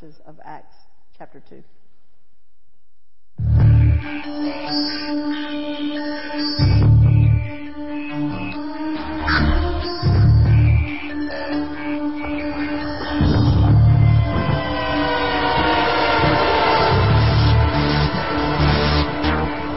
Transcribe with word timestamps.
verses 0.00 0.20
of 0.26 0.36
Acts 0.44 0.76
chapter 1.16 1.42
2. 1.48 1.62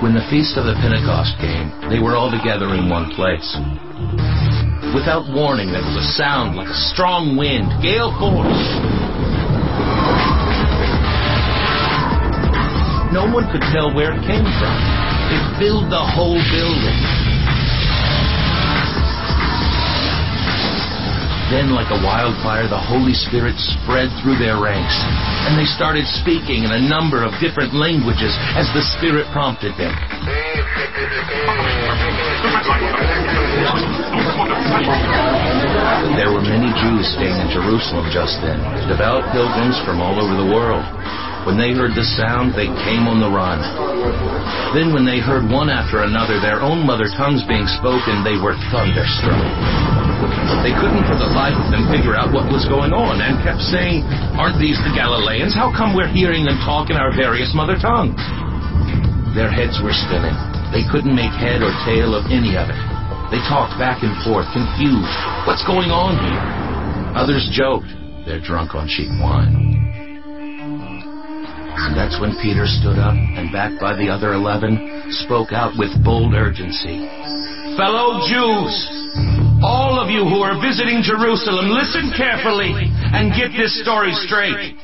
When 0.01 0.13
the 0.13 0.21
feast 0.29 0.57
of 0.57 0.65
the 0.65 0.75
Pentecost 0.81 1.37
came, 1.39 1.71
they 1.89 1.99
were 1.99 2.15
all 2.15 2.29
together 2.29 2.73
in 2.75 2.89
one 2.89 3.09
place. 3.15 3.57
Without 4.93 5.25
warning, 5.33 5.71
there 5.71 5.81
was 5.81 5.95
a 5.97 6.13
sound 6.13 6.55
like 6.55 6.67
a 6.67 6.79
strong 6.93 7.35
wind, 7.37 7.81
gale 7.81 8.11
force. 8.19 9.02
No 13.13 13.29
one 13.29 13.45
could 13.53 13.61
tell 13.69 13.93
where 13.93 14.09
it 14.09 14.25
came 14.25 14.41
from. 14.57 14.75
It 15.29 15.43
filled 15.61 15.93
the 15.93 16.01
whole 16.01 16.41
building. 16.49 16.97
Then, 21.53 21.77
like 21.77 21.93
a 21.93 22.01
wildfire, 22.01 22.65
the 22.65 22.81
Holy 22.81 23.13
Spirit 23.13 23.53
spread 23.77 24.09
through 24.25 24.41
their 24.41 24.57
ranks, 24.57 24.97
and 25.45 25.53
they 25.53 25.69
started 25.77 26.09
speaking 26.25 26.65
in 26.65 26.73
a 26.73 26.81
number 26.81 27.21
of 27.21 27.37
different 27.37 27.77
languages 27.77 28.33
as 28.57 28.65
the 28.73 28.81
Spirit 28.97 29.29
prompted 29.29 29.77
them. 29.77 29.93
There 36.17 36.33
were 36.33 36.41
many 36.41 36.73
Jews 36.81 37.05
staying 37.13 37.37
in 37.37 37.53
Jerusalem 37.53 38.09
just 38.09 38.41
then, 38.41 38.57
devout 38.89 39.29
pilgrims 39.29 39.77
from 39.85 40.01
all 40.01 40.17
over 40.17 40.33
the 40.33 40.49
world. 40.49 40.81
When 41.43 41.59
they 41.59 41.75
heard 41.75 41.91
the 41.91 42.07
sound, 42.15 42.55
they 42.55 42.71
came 42.87 43.03
on 43.03 43.19
the 43.19 43.27
run. 43.27 43.59
Then, 44.71 44.95
when 44.95 45.03
they 45.03 45.19
heard 45.19 45.43
one 45.43 45.67
after 45.67 46.07
another 46.07 46.39
their 46.39 46.63
own 46.63 46.87
mother 46.87 47.11
tongues 47.19 47.43
being 47.43 47.67
spoken, 47.67 48.23
they 48.23 48.39
were 48.39 48.55
thunderstruck. 48.71 49.43
They 50.63 50.71
couldn't 50.71 51.03
for 51.03 51.19
the 51.19 51.27
life 51.35 51.59
of 51.59 51.67
them 51.67 51.91
figure 51.91 52.15
out 52.15 52.31
what 52.31 52.47
was 52.47 52.63
going 52.71 52.95
on 52.95 53.19
and 53.19 53.43
kept 53.43 53.59
saying, 53.59 54.07
Aren't 54.39 54.55
these 54.55 54.79
the 54.87 54.95
Galileans? 54.95 55.51
How 55.51 55.67
come 55.67 55.91
we're 55.91 56.07
hearing 56.07 56.47
them 56.47 56.55
talk 56.63 56.87
in 56.87 56.95
our 56.95 57.11
various 57.11 57.51
mother 57.51 57.75
tongues? 57.75 58.15
Their 59.35 59.51
heads 59.51 59.83
were 59.83 59.91
spinning. 59.91 60.35
They 60.71 60.87
couldn't 60.87 61.11
make 61.11 61.35
head 61.35 61.59
or 61.59 61.75
tail 61.83 62.15
of 62.15 62.31
any 62.31 62.55
of 62.55 62.71
it. 62.71 62.79
They 63.35 63.43
talked 63.51 63.75
back 63.75 63.99
and 63.99 64.15
forth, 64.23 64.47
confused. 64.55 65.19
What's 65.43 65.67
going 65.67 65.91
on 65.91 66.15
here? 66.23 66.43
Others 67.19 67.51
joked. 67.51 67.91
They're 68.23 68.39
drunk 68.39 68.79
on 68.79 68.87
cheap 68.87 69.11
wine. 69.19 69.72
And 71.75 71.97
that's 71.97 72.21
when 72.21 72.37
Peter 72.41 72.65
stood 72.65 73.01
up 73.01 73.17
and, 73.17 73.51
backed 73.51 73.81
by 73.81 73.97
the 73.97 74.09
other 74.09 74.33
eleven, 74.33 74.77
spoke 75.25 75.51
out 75.51 75.73
with 75.77 75.89
bold 76.03 76.33
urgency. 76.33 77.09
Fellow 77.75 78.21
Jews! 78.29 78.73
All 79.63 79.97
of 79.97 80.11
you 80.11 80.21
who 80.27 80.43
are 80.43 80.59
visiting 80.59 81.01
Jerusalem, 81.01 81.71
listen 81.71 82.11
carefully 82.13 82.75
and 82.77 83.33
get 83.33 83.55
this 83.55 83.73
story 83.81 84.13
straight. 84.27 84.75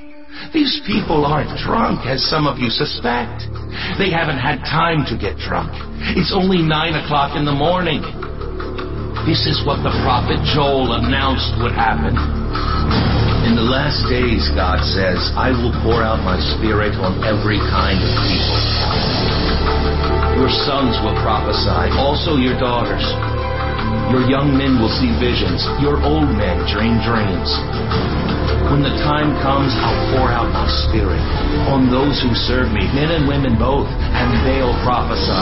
These 0.54 0.82
people 0.88 1.26
aren't 1.26 1.52
drunk, 1.62 2.08
as 2.08 2.24
some 2.26 2.48
of 2.48 2.58
you 2.58 2.70
suspect. 2.70 3.44
They 4.00 4.10
haven't 4.10 4.40
had 4.40 4.64
time 4.66 5.04
to 5.12 5.16
get 5.20 5.38
drunk. 5.38 5.70
It's 6.16 6.34
only 6.34 6.64
nine 6.64 6.96
o'clock 6.96 7.36
in 7.36 7.44
the 7.44 7.54
morning. 7.54 8.02
This 9.28 9.46
is 9.46 9.62
what 9.68 9.84
the 9.84 9.92
prophet 10.02 10.40
Joel 10.56 10.96
announced 10.96 11.54
would 11.62 11.76
happen. 11.76 13.19
The 13.60 13.68
last 13.68 14.08
days, 14.08 14.48
God 14.56 14.80
says, 14.88 15.20
I 15.36 15.52
will 15.52 15.76
pour 15.84 16.00
out 16.00 16.24
my 16.24 16.40
spirit 16.56 16.96
on 16.96 17.20
every 17.28 17.60
kind 17.68 18.00
of 18.00 18.08
people. 18.24 18.56
Your 20.40 20.48
sons 20.64 20.96
will 21.04 21.20
prophesy, 21.20 21.92
also 22.00 22.40
your 22.40 22.56
daughters. 22.56 23.04
Your 24.16 24.24
young 24.32 24.56
men 24.56 24.80
will 24.80 24.88
see 24.88 25.12
visions. 25.20 25.60
Your 25.84 26.00
old 26.00 26.32
men 26.40 26.56
dream 26.72 27.04
dreams. 27.04 27.52
When 28.72 28.80
the 28.80 28.96
time 29.04 29.36
comes, 29.44 29.76
I'll 29.76 30.16
pour 30.16 30.32
out 30.32 30.48
my 30.56 30.72
spirit 30.88 31.20
on 31.68 31.92
those 31.92 32.16
who 32.24 32.32
serve 32.48 32.72
me, 32.72 32.88
men 32.96 33.12
and 33.12 33.28
women 33.28 33.60
both, 33.60 33.92
and 33.92 34.40
they'll 34.48 34.80
prophesy. 34.88 35.36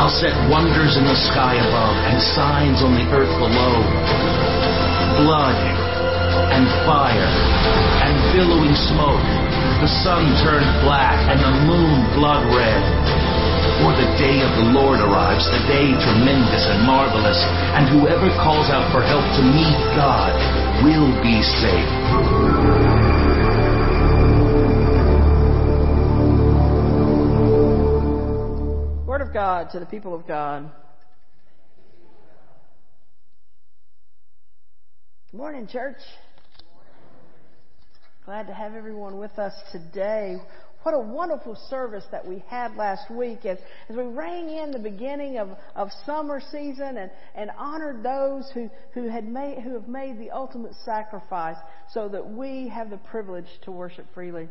I'll 0.00 0.16
set 0.24 0.32
wonders 0.48 0.96
in 0.96 1.04
the 1.04 1.20
sky 1.36 1.60
above 1.60 1.96
and 2.08 2.16
signs 2.32 2.80
on 2.80 2.96
the 2.96 3.04
earth 3.12 3.34
below. 3.36 3.76
Blood 5.20 5.83
and 6.52 6.66
fire 6.86 7.30
and 8.04 8.14
billowing 8.34 8.74
smoke. 8.90 9.22
The 9.80 9.90
sun 10.02 10.22
turned 10.42 10.68
black 10.84 11.16
and 11.30 11.38
the 11.40 11.54
moon 11.66 12.08
blood 12.16 12.44
red. 12.54 12.82
For 13.82 13.90
the 13.90 14.06
day 14.16 14.38
of 14.40 14.52
the 14.54 14.70
Lord 14.70 15.00
arrives, 15.00 15.44
the 15.50 15.58
day 15.66 15.90
tremendous 15.98 16.64
and 16.70 16.86
marvelous, 16.86 17.40
and 17.74 17.88
whoever 17.90 18.30
calls 18.38 18.70
out 18.70 18.86
for 18.92 19.02
help 19.02 19.24
to 19.36 19.42
meet 19.42 19.78
God 19.98 20.30
will 20.86 21.10
be 21.20 21.42
saved. 21.42 21.90
Word 29.06 29.22
of 29.22 29.32
God 29.34 29.70
to 29.70 29.80
the 29.80 29.86
people 29.86 30.14
of 30.14 30.26
God. 30.26 30.70
Morning, 35.34 35.66
church. 35.66 35.96
Glad 38.24 38.46
to 38.46 38.54
have 38.54 38.74
everyone 38.74 39.18
with 39.18 39.36
us 39.36 39.52
today. 39.72 40.36
What 40.84 40.94
a 40.94 41.00
wonderful 41.00 41.56
service 41.68 42.04
that 42.12 42.24
we 42.24 42.44
had 42.46 42.76
last 42.76 43.10
week 43.10 43.44
as, 43.44 43.58
as 43.88 43.96
we 43.96 44.04
rang 44.04 44.48
in 44.48 44.70
the 44.70 44.78
beginning 44.78 45.38
of, 45.38 45.48
of 45.74 45.88
summer 46.06 46.40
season 46.52 46.98
and, 46.98 47.10
and 47.34 47.50
honored 47.58 48.04
those 48.04 48.48
who, 48.54 48.70
who 48.92 49.08
had 49.08 49.26
made, 49.26 49.58
who 49.58 49.74
have 49.74 49.88
made 49.88 50.20
the 50.20 50.30
ultimate 50.30 50.72
sacrifice 50.84 51.56
so 51.92 52.08
that 52.08 52.30
we 52.30 52.68
have 52.68 52.90
the 52.90 52.98
privilege 52.98 53.48
to 53.64 53.72
worship 53.72 54.06
freely. 54.14 54.48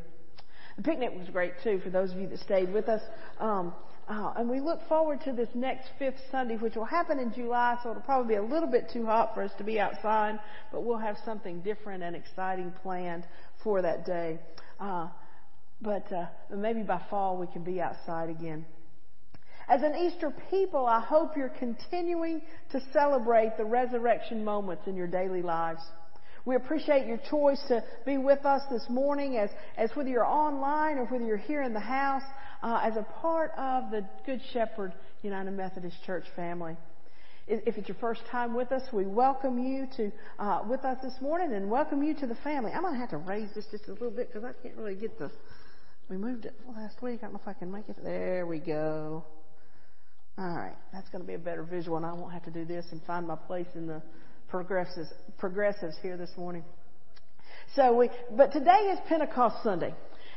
The 0.75 0.83
picnic 0.83 1.11
was 1.17 1.29
great 1.29 1.53
too 1.63 1.79
for 1.81 1.91
those 1.91 2.11
of 2.11 2.17
you 2.17 2.27
that 2.27 2.39
stayed 2.39 2.73
with 2.73 2.89
us. 2.89 3.01
Um, 3.39 3.73
uh, 4.09 4.33
and 4.37 4.49
we 4.49 4.59
look 4.59 4.79
forward 4.89 5.21
to 5.25 5.31
this 5.31 5.49
next 5.53 5.87
fifth 5.97 6.19
Sunday, 6.29 6.57
which 6.57 6.75
will 6.75 6.85
happen 6.85 7.19
in 7.19 7.33
July, 7.33 7.77
so 7.81 7.91
it'll 7.91 8.01
probably 8.01 8.35
be 8.35 8.37
a 8.37 8.43
little 8.43 8.69
bit 8.69 8.89
too 8.91 9.05
hot 9.05 9.33
for 9.33 9.43
us 9.43 9.51
to 9.57 9.63
be 9.63 9.79
outside, 9.79 10.39
but 10.71 10.83
we'll 10.83 10.97
have 10.97 11.15
something 11.23 11.61
different 11.61 12.03
and 12.03 12.15
exciting 12.15 12.73
planned 12.81 13.25
for 13.63 13.81
that 13.81 14.05
day. 14.05 14.39
Uh, 14.79 15.07
but 15.81 16.11
uh, 16.11 16.25
maybe 16.53 16.81
by 16.81 17.01
fall 17.09 17.37
we 17.37 17.47
can 17.47 17.63
be 17.63 17.79
outside 17.79 18.29
again. 18.29 18.65
As 19.69 19.81
an 19.81 19.95
Easter 19.95 20.33
people, 20.49 20.85
I 20.85 20.99
hope 20.99 21.37
you're 21.37 21.47
continuing 21.47 22.41
to 22.71 22.81
celebrate 22.91 23.55
the 23.57 23.63
resurrection 23.63 24.43
moments 24.43 24.83
in 24.87 24.97
your 24.97 25.07
daily 25.07 25.41
lives. 25.41 25.81
We 26.45 26.55
appreciate 26.55 27.07
your 27.07 27.19
choice 27.29 27.63
to 27.69 27.81
be 28.05 28.17
with 28.17 28.45
us 28.45 28.63
this 28.69 28.83
morning 28.89 29.37
as, 29.37 29.49
as 29.77 29.89
whether 29.93 30.09
you're 30.09 30.25
online 30.25 30.97
or 30.97 31.05
whether 31.05 31.23
you're 31.23 31.37
here 31.37 31.63
in 31.63 31.73
the 31.73 31.79
house 31.79 32.23
uh, 32.63 32.79
as 32.81 32.95
a 32.95 33.05
part 33.21 33.51
of 33.57 33.91
the 33.91 34.05
Good 34.25 34.41
Shepherd 34.53 34.93
United 35.21 35.51
Methodist 35.51 35.97
Church 36.05 36.23
family. 36.35 36.75
If 37.45 37.77
it's 37.77 37.89
your 37.89 37.97
first 37.99 38.21
time 38.31 38.55
with 38.55 38.71
us, 38.71 38.81
we 38.93 39.05
welcome 39.05 39.59
you 39.59 39.85
to 39.97 40.11
uh, 40.39 40.61
with 40.65 40.85
us 40.85 40.97
this 41.03 41.13
morning 41.21 41.53
and 41.53 41.69
welcome 41.69 42.01
you 42.01 42.13
to 42.15 42.25
the 42.25 42.35
family. 42.35 42.71
I'm 42.71 42.81
going 42.81 42.93
to 42.93 42.99
have 42.99 43.09
to 43.09 43.17
raise 43.17 43.49
this 43.53 43.65
just 43.69 43.89
a 43.89 43.91
little 43.91 44.11
bit 44.11 44.31
because 44.31 44.45
I 44.45 44.53
can't 44.63 44.77
really 44.77 44.95
get 44.95 45.19
the 45.19 45.29
we 46.09 46.17
moved 46.17 46.45
it 46.45 46.53
last 46.73 47.01
week. 47.01 47.19
I 47.19 47.23
don't 47.23 47.33
know 47.33 47.41
if 47.41 47.47
I 47.47 47.53
can 47.53 47.71
make 47.71 47.89
it. 47.89 47.97
There 48.01 48.45
we 48.47 48.59
go. 48.59 49.25
All 50.37 50.55
right. 50.55 50.75
That's 50.93 51.09
going 51.09 51.21
to 51.21 51.27
be 51.27 51.33
a 51.33 51.39
better 51.39 51.63
visual, 51.63 51.97
and 51.97 52.05
I 52.05 52.13
won't 52.13 52.31
have 52.31 52.43
to 52.45 52.51
do 52.51 52.65
this 52.65 52.85
and 52.91 53.01
find 53.03 53.27
my 53.27 53.35
place 53.35 53.67
in 53.75 53.87
the 53.87 54.01
progressives, 54.47 55.09
progressives 55.37 55.95
here 56.01 56.15
this 56.15 56.31
morning. 56.37 56.63
So 57.75 57.93
we, 57.93 58.09
but 58.31 58.53
today 58.53 58.91
is 58.91 58.99
Pentecost 59.07 59.63
Sunday. 59.63 59.93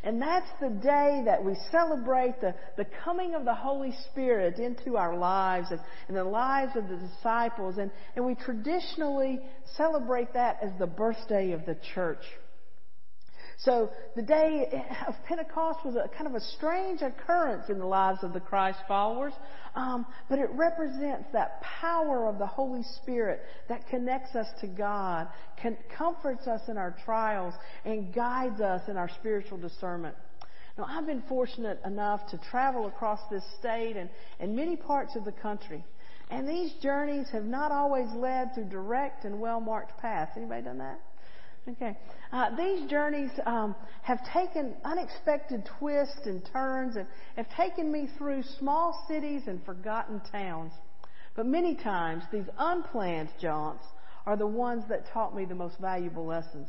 And 0.06 0.22
that's 0.22 0.46
the 0.60 0.68
day 0.68 1.22
that 1.24 1.44
we 1.44 1.56
celebrate 1.72 2.40
the, 2.40 2.54
the 2.76 2.86
coming 3.04 3.34
of 3.34 3.44
the 3.44 3.52
Holy 3.52 3.92
Spirit 4.08 4.60
into 4.60 4.96
our 4.96 5.16
lives 5.16 5.72
and, 5.72 5.80
and 6.06 6.16
the 6.16 6.22
lives 6.22 6.76
of 6.76 6.88
the 6.88 6.94
disciples. 6.94 7.78
And, 7.78 7.90
and 8.14 8.24
we 8.24 8.36
traditionally 8.36 9.40
celebrate 9.76 10.32
that 10.34 10.58
as 10.62 10.70
the 10.78 10.86
birthday 10.86 11.50
of 11.50 11.66
the 11.66 11.76
church. 11.92 12.22
So 13.58 13.90
the 14.14 14.22
day 14.22 14.84
of 15.08 15.14
Pentecost 15.26 15.80
was 15.84 15.96
a 15.96 16.08
kind 16.08 16.26
of 16.26 16.34
a 16.34 16.40
strange 16.40 17.00
occurrence 17.00 17.70
in 17.70 17.78
the 17.78 17.86
lives 17.86 18.18
of 18.22 18.34
the 18.34 18.40
Christ 18.40 18.78
followers, 18.86 19.32
um, 19.74 20.04
but 20.28 20.38
it 20.38 20.50
represents 20.52 21.24
that 21.32 21.62
power 21.62 22.28
of 22.28 22.38
the 22.38 22.46
Holy 22.46 22.82
Spirit 23.02 23.40
that 23.68 23.88
connects 23.88 24.34
us 24.34 24.46
to 24.60 24.66
God, 24.66 25.28
can, 25.60 25.76
comforts 25.96 26.46
us 26.46 26.60
in 26.68 26.76
our 26.76 26.94
trials, 27.04 27.54
and 27.86 28.14
guides 28.14 28.60
us 28.60 28.82
in 28.88 28.98
our 28.98 29.08
spiritual 29.08 29.56
discernment. 29.56 30.14
Now, 30.76 30.84
I've 30.86 31.06
been 31.06 31.22
fortunate 31.26 31.80
enough 31.86 32.28
to 32.32 32.38
travel 32.50 32.86
across 32.86 33.20
this 33.30 33.42
state 33.58 33.96
and, 33.96 34.10
and 34.38 34.54
many 34.54 34.76
parts 34.76 35.16
of 35.16 35.24
the 35.24 35.32
country. 35.32 35.82
And 36.30 36.46
these 36.46 36.72
journeys 36.82 37.28
have 37.32 37.44
not 37.44 37.72
always 37.72 38.08
led 38.14 38.54
through 38.54 38.68
direct 38.68 39.24
and 39.24 39.40
well 39.40 39.60
marked 39.60 39.98
paths. 39.98 40.32
Anybody 40.36 40.62
done 40.62 40.78
that? 40.78 41.00
Okay. 41.68 41.96
Uh, 42.32 42.54
these 42.54 42.88
journeys 42.88 43.30
um, 43.44 43.74
have 44.02 44.20
taken 44.32 44.74
unexpected 44.84 45.68
twists 45.78 46.24
and 46.24 46.48
turns 46.52 46.94
and 46.94 47.06
have 47.36 47.48
taken 47.56 47.90
me 47.90 48.08
through 48.16 48.44
small 48.58 49.04
cities 49.08 49.42
and 49.48 49.64
forgotten 49.64 50.20
towns. 50.30 50.72
But 51.34 51.46
many 51.46 51.74
times, 51.74 52.22
these 52.30 52.46
unplanned 52.56 53.30
jaunts 53.40 53.84
are 54.26 54.36
the 54.36 54.46
ones 54.46 54.84
that 54.88 55.10
taught 55.12 55.34
me 55.34 55.44
the 55.44 55.56
most 55.56 55.78
valuable 55.80 56.24
lessons. 56.24 56.68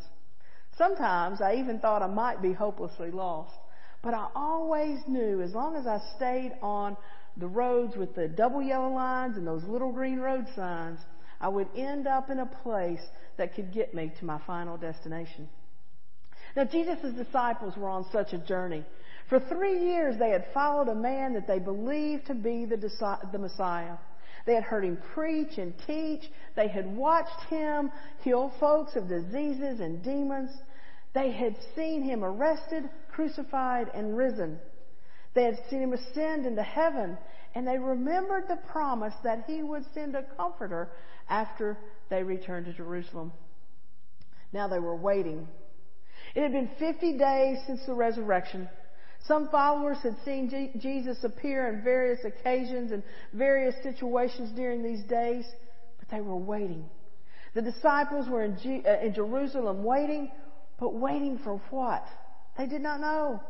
Sometimes 0.77 1.41
I 1.41 1.55
even 1.55 1.79
thought 1.79 2.01
I 2.01 2.07
might 2.07 2.41
be 2.41 2.53
hopelessly 2.53 3.11
lost. 3.11 3.53
But 4.03 4.15
I 4.15 4.27
always 4.35 4.99
knew 5.07 5.41
as 5.41 5.53
long 5.53 5.75
as 5.75 5.85
I 5.85 5.99
stayed 6.15 6.53
on 6.61 6.97
the 7.37 7.47
roads 7.47 7.95
with 7.95 8.15
the 8.15 8.27
double 8.27 8.63
yellow 8.63 8.93
lines 8.93 9.37
and 9.37 9.45
those 9.45 9.63
little 9.63 9.91
green 9.91 10.19
road 10.19 10.45
signs, 10.55 10.99
I 11.39 11.47
would 11.49 11.67
end 11.75 12.07
up 12.07 12.29
in 12.29 12.39
a 12.39 12.45
place 12.45 13.01
that 13.37 13.53
could 13.53 13.73
get 13.73 13.93
me 13.93 14.11
to 14.19 14.25
my 14.25 14.39
final 14.47 14.77
destination. 14.77 15.47
Now, 16.55 16.65
Jesus' 16.65 17.13
disciples 17.13 17.77
were 17.77 17.89
on 17.89 18.05
such 18.11 18.33
a 18.33 18.37
journey. 18.37 18.83
For 19.29 19.39
three 19.39 19.79
years, 19.79 20.17
they 20.17 20.29
had 20.29 20.45
followed 20.53 20.87
a 20.87 20.95
man 20.95 21.33
that 21.33 21.47
they 21.47 21.59
believed 21.59 22.27
to 22.27 22.33
be 22.33 22.65
the, 22.65 22.77
the 23.31 23.37
Messiah. 23.37 23.97
They 24.45 24.55
had 24.55 24.63
heard 24.63 24.85
him 24.85 24.97
preach 25.13 25.57
and 25.57 25.73
teach. 25.85 26.23
They 26.55 26.69
had 26.69 26.87
watched 26.87 27.43
him 27.49 27.91
heal 28.23 28.51
folks 28.59 28.95
of 28.95 29.09
diseases 29.09 29.81
and 29.81 30.01
demons. 30.01 30.51
They 31.13 31.31
had 31.31 31.55
seen 31.75 32.01
him 32.01 32.23
arrested, 32.23 32.89
crucified, 33.11 33.89
and 33.93 34.15
risen. 34.15 34.59
They 35.33 35.43
had 35.43 35.59
seen 35.69 35.81
him 35.81 35.93
ascend 35.93 36.45
into 36.45 36.63
heaven, 36.63 37.17
and 37.57 37.67
they 37.67 37.79
remembered 37.79 38.43
the 38.47 38.59
promise 38.71 39.15
that 39.23 39.45
he 39.47 39.63
would 39.63 39.81
send 39.95 40.15
a 40.15 40.21
comforter 40.37 40.91
after 41.27 41.75
they 42.07 42.21
returned 42.21 42.67
to 42.67 42.73
Jerusalem. 42.73 43.31
Now 44.53 44.67
they 44.67 44.77
were 44.77 44.95
waiting. 44.95 45.47
It 46.35 46.43
had 46.43 46.51
been 46.51 46.69
50 46.77 47.17
days 47.17 47.57
since 47.65 47.79
the 47.87 47.95
resurrection. 47.95 48.69
Some 49.25 49.49
followers 49.49 49.97
had 50.03 50.17
seen 50.23 50.71
Jesus 50.79 51.17
appear 51.23 51.67
on 51.69 51.83
various 51.83 52.19
occasions 52.23 52.91
and 52.91 53.01
various 53.33 53.73
situations 53.81 54.55
during 54.55 54.83
these 54.83 55.03
days, 55.05 55.43
but 55.97 56.09
they 56.09 56.21
were 56.21 56.37
waiting. 56.37 56.85
The 57.55 57.63
disciples 57.63 58.29
were 58.29 58.43
in, 58.43 58.59
G- 58.61 58.83
uh, 58.87 58.99
in 58.99 59.15
Jerusalem 59.15 59.83
waiting, 59.83 60.29
but 60.79 60.93
waiting 60.93 61.39
for 61.43 61.59
what? 61.71 62.05
They 62.55 62.67
did 62.67 62.81
not 62.81 62.99
know. 63.01 63.41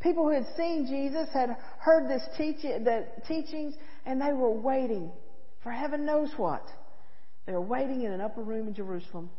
People 0.00 0.24
who 0.24 0.34
had 0.34 0.46
seen 0.56 0.86
Jesus 0.86 1.28
had 1.32 1.56
heard 1.78 2.08
this 2.08 2.22
teaching, 2.36 2.84
the 2.84 3.06
teachings, 3.28 3.74
and 4.06 4.20
they 4.20 4.32
were 4.32 4.50
waiting 4.50 5.12
for 5.62 5.70
heaven 5.70 6.06
knows 6.06 6.30
what. 6.36 6.66
They 7.46 7.52
were 7.52 7.60
waiting 7.60 8.02
in 8.02 8.12
an 8.12 8.20
upper 8.20 8.42
room 8.42 8.68
in 8.68 8.74
Jerusalem. 8.74 9.30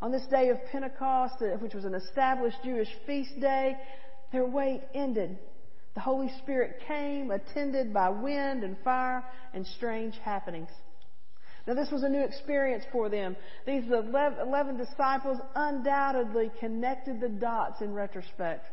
On 0.00 0.10
this 0.10 0.24
day 0.30 0.48
of 0.48 0.58
Pentecost, 0.72 1.36
uh, 1.40 1.56
which 1.58 1.74
was 1.74 1.84
an 1.84 1.94
established 1.94 2.58
Jewish 2.64 2.88
feast 3.06 3.38
day, 3.40 3.76
their 4.32 4.46
wait 4.46 4.82
ended. 4.94 5.38
The 5.94 6.00
Holy 6.00 6.30
Spirit 6.42 6.82
came, 6.86 7.30
attended 7.30 7.92
by 7.92 8.08
wind 8.08 8.64
and 8.64 8.76
fire 8.82 9.24
and 9.52 9.66
strange 9.66 10.16
happenings. 10.18 10.70
Now, 11.66 11.74
this 11.74 11.90
was 11.90 12.02
a 12.02 12.08
new 12.08 12.22
experience 12.22 12.84
for 12.92 13.08
them. 13.08 13.36
These 13.66 13.84
11 13.90 14.76
disciples 14.76 15.38
undoubtedly 15.54 16.50
connected 16.60 17.20
the 17.20 17.28
dots 17.28 17.80
in 17.80 17.94
retrospect. 17.94 18.66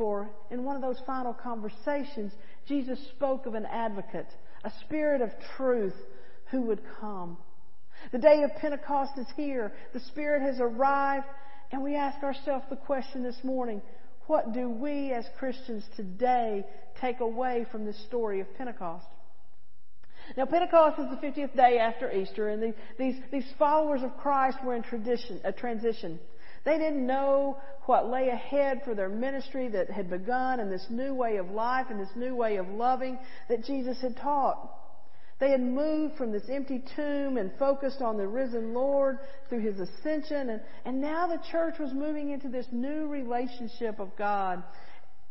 For 0.00 0.30
in 0.50 0.64
one 0.64 0.76
of 0.76 0.80
those 0.80 0.98
final 1.06 1.34
conversations, 1.34 2.32
Jesus 2.66 2.98
spoke 3.10 3.44
of 3.44 3.52
an 3.52 3.66
advocate, 3.66 4.28
a 4.64 4.72
spirit 4.86 5.20
of 5.20 5.28
truth 5.58 5.92
who 6.50 6.62
would 6.62 6.80
come. 6.98 7.36
The 8.10 8.16
day 8.16 8.42
of 8.42 8.50
Pentecost 8.62 9.18
is 9.18 9.26
here. 9.36 9.74
The 9.92 10.00
Spirit 10.00 10.40
has 10.40 10.58
arrived. 10.58 11.26
And 11.70 11.82
we 11.82 11.96
ask 11.96 12.22
ourselves 12.22 12.64
the 12.70 12.76
question 12.76 13.22
this 13.22 13.36
morning 13.44 13.82
what 14.26 14.54
do 14.54 14.70
we 14.70 15.12
as 15.12 15.26
Christians 15.38 15.84
today 15.96 16.64
take 16.98 17.20
away 17.20 17.66
from 17.70 17.84
this 17.84 18.02
story 18.06 18.40
of 18.40 18.46
Pentecost? 18.56 19.06
Now, 20.34 20.46
Pentecost 20.46 20.98
is 20.98 21.10
the 21.10 21.26
50th 21.26 21.54
day 21.54 21.78
after 21.78 22.10
Easter, 22.10 22.48
and 22.48 22.62
the, 22.62 22.74
these, 22.98 23.16
these 23.30 23.52
followers 23.58 24.02
of 24.02 24.16
Christ 24.16 24.64
were 24.64 24.74
in 24.76 24.82
tradition, 24.82 25.42
a 25.44 25.52
transition. 25.52 26.20
They 26.64 26.78
didn't 26.78 27.06
know 27.06 27.58
what 27.86 28.10
lay 28.10 28.28
ahead 28.28 28.82
for 28.84 28.94
their 28.94 29.08
ministry 29.08 29.68
that 29.68 29.90
had 29.90 30.10
begun 30.10 30.60
and 30.60 30.70
this 30.70 30.86
new 30.90 31.14
way 31.14 31.36
of 31.36 31.50
life 31.50 31.86
and 31.90 31.98
this 31.98 32.14
new 32.14 32.34
way 32.34 32.56
of 32.56 32.68
loving 32.68 33.18
that 33.48 33.64
Jesus 33.64 34.00
had 34.00 34.16
taught. 34.16 34.76
They 35.40 35.50
had 35.50 35.62
moved 35.62 36.16
from 36.16 36.32
this 36.32 36.42
empty 36.50 36.84
tomb 36.94 37.38
and 37.38 37.50
focused 37.58 38.02
on 38.02 38.18
the 38.18 38.28
risen 38.28 38.74
Lord 38.74 39.18
through 39.48 39.60
his 39.60 39.80
ascension. 39.80 40.50
And, 40.50 40.60
and 40.84 41.00
now 41.00 41.26
the 41.26 41.40
church 41.50 41.78
was 41.80 41.94
moving 41.94 42.30
into 42.30 42.50
this 42.50 42.66
new 42.70 43.08
relationship 43.08 43.98
of 43.98 44.14
God 44.18 44.62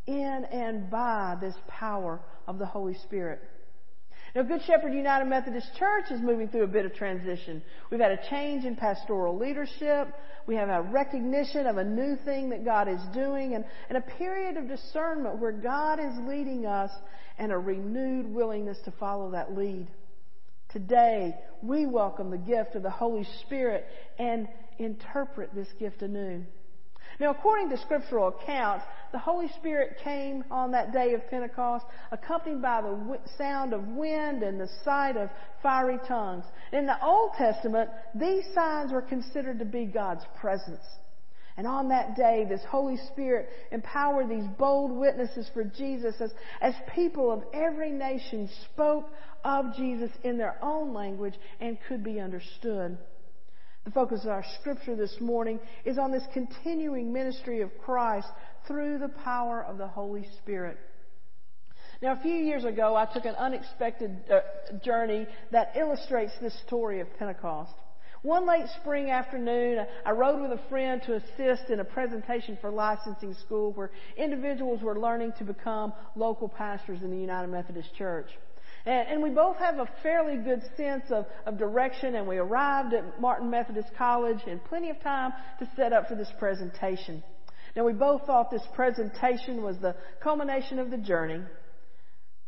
in 0.08 0.46
and 0.52 0.90
by 0.90 1.38
this 1.40 1.54
power 1.68 2.20
of 2.48 2.58
the 2.58 2.66
Holy 2.66 2.96
Spirit. 2.96 3.40
Now, 4.36 4.44
Good 4.44 4.62
Shepherd 4.68 4.94
United 4.94 5.26
Methodist 5.26 5.76
Church 5.78 6.12
is 6.12 6.22
moving 6.22 6.50
through 6.50 6.64
a 6.64 6.68
bit 6.68 6.86
of 6.86 6.94
transition. 6.94 7.64
We've 7.90 8.00
had 8.00 8.12
a 8.12 8.30
change 8.30 8.64
in 8.64 8.76
pastoral 8.76 9.36
leadership. 9.38 10.14
We 10.46 10.56
have 10.56 10.70
a 10.70 10.84
recognition 10.84 11.66
of 11.66 11.78
a 11.78 11.84
new 11.84 12.16
thing 12.26 12.50
that 12.52 12.64
God 12.64 12.88
is 12.88 13.00
doing 13.14 13.56
and, 13.56 13.66
and 13.90 13.98
a 13.98 14.02
period 14.02 14.58
of 14.58 14.68
discernment 14.68 15.40
where 15.40 15.52
God 15.52 16.00
is 16.00 16.14
leading 16.28 16.68
us 16.68 16.92
and 17.40 17.52
a 17.52 17.58
renewed 17.58 18.28
willingness 18.28 18.78
to 18.86 18.92
follow 18.92 19.32
that 19.32 19.58
lead. 19.58 19.88
Today, 20.72 21.34
we 21.64 21.88
welcome 21.88 22.30
the 22.30 22.38
gift 22.38 22.76
of 22.76 22.84
the 22.84 22.92
Holy 22.92 23.28
Spirit 23.42 23.86
and 24.20 24.48
interpret 24.78 25.56
this 25.56 25.70
gift 25.80 26.04
anew. 26.04 26.44
Now, 27.20 27.32
according 27.32 27.70
to 27.70 27.78
scriptural 27.78 28.30
accounts, 28.30 28.86
the 29.12 29.18
Holy 29.18 29.50
Spirit 29.60 29.98
came 30.04 30.44
on 30.50 30.72
that 30.72 30.94
day 30.94 31.14
of 31.14 31.30
Pentecost, 31.30 31.86
accompanied 32.12 32.62
by 32.62 32.82
the 32.82 33.20
sound 33.38 33.74
of 33.74 33.86
wind 33.88 34.42
and 34.42 34.60
the 34.60 34.70
sight 34.86 35.18
of 35.18 35.30
fiery 35.62 36.00
tongues. 36.08 36.46
In 36.72 36.86
the 36.86 37.04
Old 37.04 37.32
Testament, 37.38 37.90
these 38.16 38.46
signs 38.56 38.94
were 38.94 39.02
considered 39.02 39.60
to 39.60 39.66
be 39.66 39.86
God's 39.86 40.24
presence. 40.40 40.84
And 41.58 41.68
on 41.68 41.90
that 41.90 42.16
day, 42.16 42.46
this 42.48 42.62
Holy 42.70 42.96
Spirit 43.12 43.50
empowered 43.74 44.30
these 44.30 44.48
bold 44.58 44.92
witnesses 44.92 45.50
for 45.54 45.66
Jesus 45.66 46.16
as, 46.22 46.32
as 46.62 46.74
people 46.96 47.34
of 47.34 47.44
every 47.54 47.92
nation 47.92 48.50
spoke 48.72 49.10
of 49.44 49.76
Jesus 49.76 50.12
in 50.24 50.38
their 50.38 50.58
own 50.64 50.94
language 50.94 51.34
and 51.60 51.78
could 51.90 52.02
be 52.02 52.22
understood. 52.22 52.98
The 53.90 53.94
focus 53.94 54.22
of 54.24 54.30
our 54.30 54.46
scripture 54.60 54.96
this 54.96 55.16
morning 55.20 55.60
is 55.84 55.98
on 55.98 56.12
this 56.12 56.22
continuing 56.32 57.12
ministry 57.12 57.62
of 57.62 57.72
Christ 57.84 58.28
through 58.68 59.00
the 59.00 59.08
power 59.08 59.64
of 59.64 59.80
the 59.80 59.88
Holy 59.88 60.28
Spirit. 60.38 60.78
Now, 62.00 62.14
a 62.14 62.22
few 62.22 62.36
years 62.36 62.66
ago, 62.66 62.96
I 62.96 63.12
took 63.12 63.26
an 63.26 63.34
unexpected 63.34 64.16
uh, 64.32 64.42
journey 64.86 65.26
that 65.52 65.72
illustrates 65.76 66.34
this 66.40 66.56
story 66.68 67.00
of 67.00 67.08
Pentecost. 67.18 67.74
One 68.22 68.46
late 68.46 68.68
spring 68.80 69.10
afternoon, 69.10 69.84
I 70.06 70.12
rode 70.12 70.40
with 70.40 70.52
a 70.52 70.62
friend 70.70 71.02
to 71.08 71.16
assist 71.16 71.72
in 71.72 71.80
a 71.80 71.84
presentation 71.86 72.60
for 72.62 72.70
licensing 72.70 73.34
school 73.34 73.74
where 73.74 73.90
individuals 74.18 74.84
were 74.84 75.00
learning 75.00 75.34
to 75.40 75.44
become 75.44 75.94
local 76.16 76.48
pastors 76.48 77.02
in 77.02 77.10
the 77.10 77.18
United 77.18 77.48
Methodist 77.48 77.96
Church. 77.96 78.28
And, 78.90 79.08
and 79.08 79.22
we 79.22 79.30
both 79.30 79.58
have 79.58 79.78
a 79.78 79.88
fairly 80.02 80.38
good 80.38 80.64
sense 80.76 81.04
of, 81.12 81.28
of 81.46 81.60
direction, 81.60 82.16
and 82.16 82.28
we 82.28 82.38
arrived 82.38 82.96
at 82.96 83.22
Martin 83.22 83.48
Methodist 83.48 83.90
College 83.96 84.40
in 84.48 84.60
plenty 84.60 84.90
of 84.90 85.00
time 85.02 85.32
to 85.60 85.70
set 85.76 85.94
up 85.94 86.08
for 86.08 86.16
this 86.16 86.32
presentation. 86.40 87.24
Now, 87.76 87.86
we 87.86 87.94
both 87.94 88.26
thought 88.26 88.50
this 88.50 88.66
presentation 88.74 89.62
was 89.62 89.78
the 89.78 89.96
culmination 90.24 90.80
of 90.80 90.90
the 90.90 90.98
journey, 90.98 91.40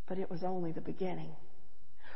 but 0.07 0.17
it 0.17 0.31
was 0.31 0.41
only 0.41 0.71
the 0.71 0.81
beginning. 0.81 1.29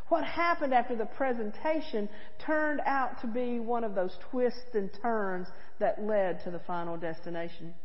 What 0.07 0.23
happened 0.23 0.73
after 0.73 0.95
the 0.95 1.05
presentation 1.05 2.09
turned 2.39 2.81
out 2.83 3.21
to 3.21 3.27
be 3.27 3.59
one 3.59 3.83
of 3.83 3.93
those 3.93 4.17
twists 4.31 4.73
and 4.73 4.89
turns 5.03 5.47
that 5.79 6.01
led 6.01 6.43
to 6.45 6.51
the 6.51 6.61
final 6.65 6.97
destination. 6.97 7.75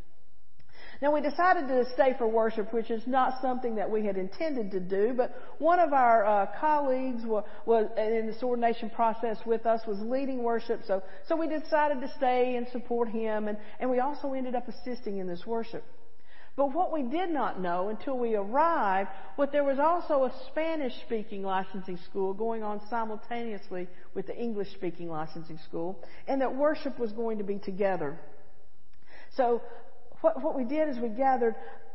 Now 1.02 1.14
we 1.14 1.22
decided 1.22 1.66
to 1.68 1.86
stay 1.94 2.14
for 2.18 2.28
worship, 2.28 2.74
which 2.74 2.90
is 2.90 3.02
not 3.06 3.40
something 3.40 3.76
that 3.76 3.90
we 3.90 4.04
had 4.04 4.18
intended 4.18 4.70
to 4.72 4.80
do, 4.80 5.14
but 5.16 5.34
one 5.58 5.78
of 5.78 5.94
our 5.94 6.26
uh, 6.26 6.46
colleagues 6.60 7.24
was, 7.24 7.44
was, 7.64 7.86
in 7.96 8.26
this 8.26 8.42
ordination 8.42 8.90
process 8.90 9.38
with 9.46 9.64
us 9.64 9.80
was 9.86 9.98
leading 10.00 10.42
worship, 10.42 10.80
so 10.86 11.02
so 11.26 11.36
we 11.36 11.46
decided 11.48 12.02
to 12.02 12.12
stay 12.16 12.56
and 12.56 12.68
support 12.68 13.08
him, 13.08 13.48
and 13.48 13.56
and 13.78 13.90
we 13.90 14.00
also 14.00 14.34
ended 14.34 14.54
up 14.54 14.68
assisting 14.68 15.18
in 15.18 15.26
this 15.26 15.46
worship. 15.46 15.84
But 16.56 16.74
what 16.74 16.92
we 16.92 17.02
did 17.04 17.30
not 17.30 17.60
know 17.60 17.88
until 17.88 18.18
we 18.18 18.34
arrived 18.34 19.08
was 19.38 19.48
there 19.52 19.64
was 19.64 19.78
also 19.78 20.24
a 20.24 20.32
Spanish 20.48 20.92
speaking 21.06 21.42
licensing 21.42 21.98
school 22.10 22.34
going 22.34 22.62
on 22.62 22.82
simultaneously 22.90 23.88
with 24.14 24.26
the 24.26 24.36
English 24.36 24.70
speaking 24.72 25.08
licensing 25.08 25.58
school, 25.66 25.98
and 26.28 26.42
that 26.42 26.54
worship 26.54 26.98
was 26.98 27.12
going 27.12 27.38
to 27.38 27.44
be 27.44 27.58
together. 27.58 28.18
So 29.36 29.62
what, 30.20 30.42
what 30.42 30.56
we 30.56 30.64
did 30.64 30.88
is 30.88 30.98
we 30.98 31.08
gathered 31.08 31.54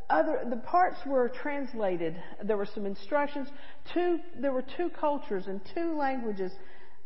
other, 0.10 0.42
the 0.50 0.58
parts 0.58 0.98
were 1.06 1.30
translated. 1.30 2.16
There 2.44 2.58
were 2.58 2.68
some 2.74 2.86
instructions. 2.86 3.48
Two, 3.94 4.20
there 4.40 4.52
were 4.52 4.64
two 4.78 4.90
cultures 5.00 5.46
and 5.48 5.62
two 5.74 5.98
languages, 5.98 6.52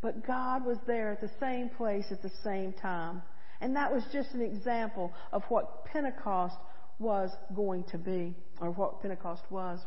but 0.02 0.26
God 0.26 0.66
was 0.66 0.78
there 0.86 1.12
at 1.12 1.22
the 1.22 1.32
same 1.40 1.70
place 1.70 2.06
at 2.12 2.22
the 2.22 2.32
same 2.44 2.74
time. 2.74 3.22
And 3.62 3.76
that 3.76 3.92
was 3.92 4.04
just 4.12 4.32
an 4.32 4.42
example 4.42 5.14
of 5.32 5.44
what 5.50 5.86
Pentecost 5.86 6.56
was 7.00 7.30
going 7.56 7.86
to 7.86 7.98
be, 7.98 8.36
or 8.60 8.72
what 8.72 9.02
Pentecost 9.02 9.44
was. 9.50 9.80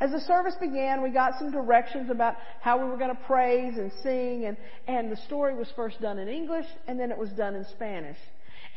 As 0.00 0.10
the 0.10 0.20
service 0.20 0.54
began, 0.60 1.02
we 1.02 1.10
got 1.10 1.38
some 1.38 1.50
directions 1.50 2.10
about 2.10 2.36
how 2.60 2.82
we 2.82 2.88
were 2.88 2.96
going 2.96 3.14
to 3.14 3.22
praise 3.24 3.76
and 3.76 3.92
sing, 4.02 4.46
and, 4.46 4.56
and 4.86 5.10
the 5.10 5.16
story 5.26 5.54
was 5.54 5.68
first 5.76 6.00
done 6.00 6.18
in 6.18 6.28
English, 6.28 6.66
and 6.86 6.98
then 6.98 7.10
it 7.10 7.18
was 7.18 7.30
done 7.30 7.54
in 7.54 7.64
Spanish. 7.72 8.16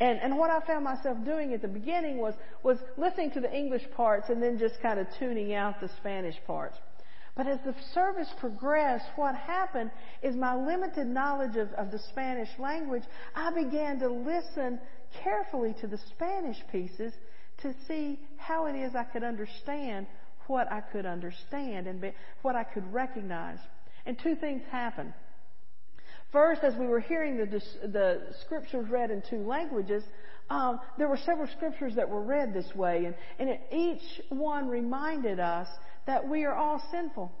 And, 0.00 0.20
and 0.20 0.38
what 0.38 0.50
I 0.50 0.60
found 0.64 0.84
myself 0.84 1.18
doing 1.24 1.52
at 1.54 1.62
the 1.62 1.68
beginning 1.68 2.18
was, 2.18 2.34
was 2.62 2.78
listening 2.96 3.32
to 3.32 3.40
the 3.40 3.52
English 3.52 3.82
parts 3.96 4.28
and 4.28 4.42
then 4.42 4.58
just 4.58 4.80
kind 4.80 5.00
of 5.00 5.06
tuning 5.18 5.54
out 5.54 5.80
the 5.80 5.88
Spanish 6.00 6.36
parts. 6.46 6.78
But 7.36 7.46
as 7.46 7.58
the 7.64 7.74
service 7.94 8.28
progressed, 8.40 9.06
what 9.16 9.34
happened 9.36 9.90
is 10.22 10.34
my 10.34 10.54
limited 10.56 11.06
knowledge 11.06 11.56
of, 11.56 11.72
of 11.72 11.90
the 11.90 11.98
Spanish 12.10 12.48
language, 12.58 13.04
I 13.34 13.52
began 13.52 13.98
to 14.00 14.08
listen 14.08 14.80
carefully 15.22 15.74
to 15.80 15.86
the 15.86 15.98
Spanish 16.14 16.58
pieces 16.70 17.12
to 17.62 17.74
see 17.86 18.18
how 18.36 18.66
it 18.66 18.74
is 18.74 18.94
I 18.94 19.04
could 19.04 19.22
understand 19.22 20.06
what 20.48 20.70
I 20.72 20.80
could 20.80 21.06
understand 21.06 21.86
and 21.86 22.00
be, 22.00 22.12
what 22.42 22.56
I 22.56 22.64
could 22.64 22.92
recognize. 22.92 23.58
And 24.06 24.18
two 24.18 24.34
things 24.34 24.62
happened. 24.70 25.12
First, 26.32 26.62
as 26.62 26.74
we 26.76 26.86
were 26.86 27.00
hearing 27.00 27.38
the, 27.38 27.46
the 27.88 28.20
scriptures 28.42 28.88
read 28.90 29.10
in 29.10 29.22
two 29.28 29.46
languages, 29.46 30.04
um, 30.50 30.80
there 30.96 31.08
were 31.08 31.16
several 31.16 31.48
scriptures 31.56 31.94
that 31.96 32.08
were 32.08 32.22
read 32.22 32.52
this 32.52 32.74
way, 32.74 33.04
and, 33.06 33.14
and 33.38 33.50
it, 33.50 33.60
each 33.72 34.20
one 34.28 34.68
reminded 34.68 35.40
us 35.40 35.68
that 36.06 36.26
we 36.26 36.44
are 36.44 36.54
all 36.54 36.82
sinful 36.90 37.32